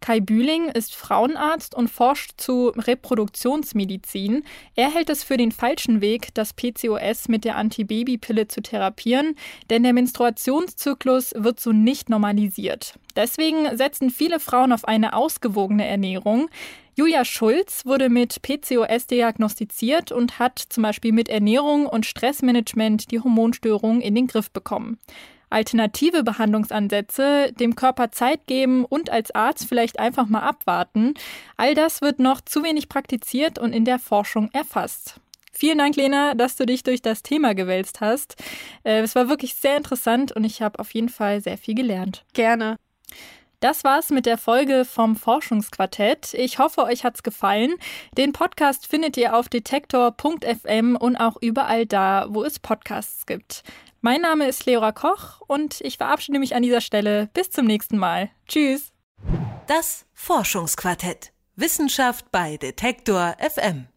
Kai 0.02 0.20
Bühling 0.20 0.70
ist 0.70 0.94
Frauenarzt 0.94 1.74
und 1.74 1.88
forscht 1.88 2.34
zu 2.38 2.68
Reproduktionsmedizin. 2.76 4.44
Er 4.76 4.94
hält 4.94 5.10
es 5.10 5.24
für 5.24 5.38
den 5.38 5.52
falschen 5.52 6.02
Weg, 6.02 6.34
das 6.34 6.54
PCOS 6.54 7.28
mit 7.28 7.44
der 7.44 7.56
Antibabypille 7.56 8.48
zu 8.48 8.62
therapieren, 8.62 9.36
denn 9.70 9.84
der 9.84 9.94
Menstruationszyklus 9.94 11.34
wird 11.36 11.60
so 11.60 11.72
nicht 11.72 12.10
normalisiert. 12.10 13.00
Deswegen 13.16 13.76
setzen 13.78 14.10
viele 14.10 14.40
Frauen 14.40 14.74
auf 14.74 14.86
eine 14.86 15.14
ausgewogene 15.14 15.88
Ernährung. 15.88 16.50
Julia 16.96 17.26
Schulz 17.26 17.86
wurde 17.86 18.10
mit 18.10 18.42
PCOS 18.42 19.08
diagnostiziert 19.08 20.12
und 20.12 20.40
hat 20.40 20.60
zum 20.60 20.84
Beispiel 20.84 21.12
mit 21.12 21.30
Ernährung 21.30 21.88
und 21.88 22.06
Stressmanagement 22.06 23.12
die 23.12 23.20
Hormonstörung 23.20 24.02
in 24.02 24.16
den 24.16 24.28
Griff 24.28 24.52
bekommen 24.52 25.00
alternative 25.56 26.24
Behandlungsansätze, 26.24 27.54
dem 27.54 27.76
Körper 27.76 28.12
Zeit 28.12 28.46
geben 28.46 28.84
und 28.84 29.10
als 29.10 29.34
Arzt 29.34 29.68
vielleicht 29.70 30.00
einfach 30.00 30.28
mal 30.28 30.42
abwarten. 30.42 31.14
All 31.56 31.74
das 31.74 32.02
wird 32.02 32.20
noch 32.20 32.42
zu 32.42 32.62
wenig 32.62 32.90
praktiziert 32.90 33.58
und 33.58 33.72
in 33.72 33.86
der 33.86 33.98
Forschung 33.98 34.50
erfasst. 34.52 35.22
Vielen 35.54 35.78
Dank, 35.78 35.96
Lena, 35.96 36.34
dass 36.34 36.58
du 36.58 36.66
dich 36.66 36.84
durch 36.84 37.02
das 37.02 37.24
Thema 37.24 37.56
gewälzt 37.56 38.02
hast. 38.02 38.36
Äh, 38.84 39.00
es 39.00 39.16
war 39.16 39.30
wirklich 39.30 39.56
sehr 39.56 39.78
interessant 39.78 40.34
und 40.34 40.44
ich 40.44 40.62
habe 40.62 40.78
auf 40.80 40.94
jeden 40.94 41.08
Fall 41.08 41.40
sehr 41.40 41.58
viel 41.58 41.74
gelernt. 41.74 42.26
Gerne. 42.34 42.76
Das 43.62 43.86
war's 43.86 44.10
mit 44.10 44.26
der 44.26 44.38
Folge 44.38 44.84
vom 44.84 45.16
Forschungsquartett. 45.16 46.34
Ich 46.34 46.60
hoffe, 46.60 46.84
euch 46.84 47.06
hat's 47.06 47.24
gefallen. 47.24 47.76
Den 48.18 48.34
Podcast 48.34 48.86
findet 48.88 49.16
ihr 49.16 49.38
auf 49.38 49.48
detektor.fm 49.48 50.98
und 50.98 51.16
auch 51.16 51.38
überall 51.40 51.86
da, 51.86 52.26
wo 52.28 52.44
es 52.44 52.60
Podcasts 52.60 53.26
gibt. 53.26 53.64
Mein 54.06 54.22
Name 54.22 54.48
ist 54.48 54.68
Leora 54.68 54.92
Koch 54.92 55.42
und 55.48 55.82
ich 55.82 55.98
verabschiede 55.98 56.38
mich 56.38 56.54
an 56.54 56.62
dieser 56.62 56.80
Stelle. 56.80 57.28
Bis 57.34 57.50
zum 57.50 57.66
nächsten 57.66 57.98
Mal. 57.98 58.30
Tschüss. 58.48 58.94
Das 59.66 60.06
Forschungsquartett. 60.14 61.34
Wissenschaft 61.56 62.32
bei 62.32 62.58
Detektor 62.58 63.36
FM. 63.40 63.88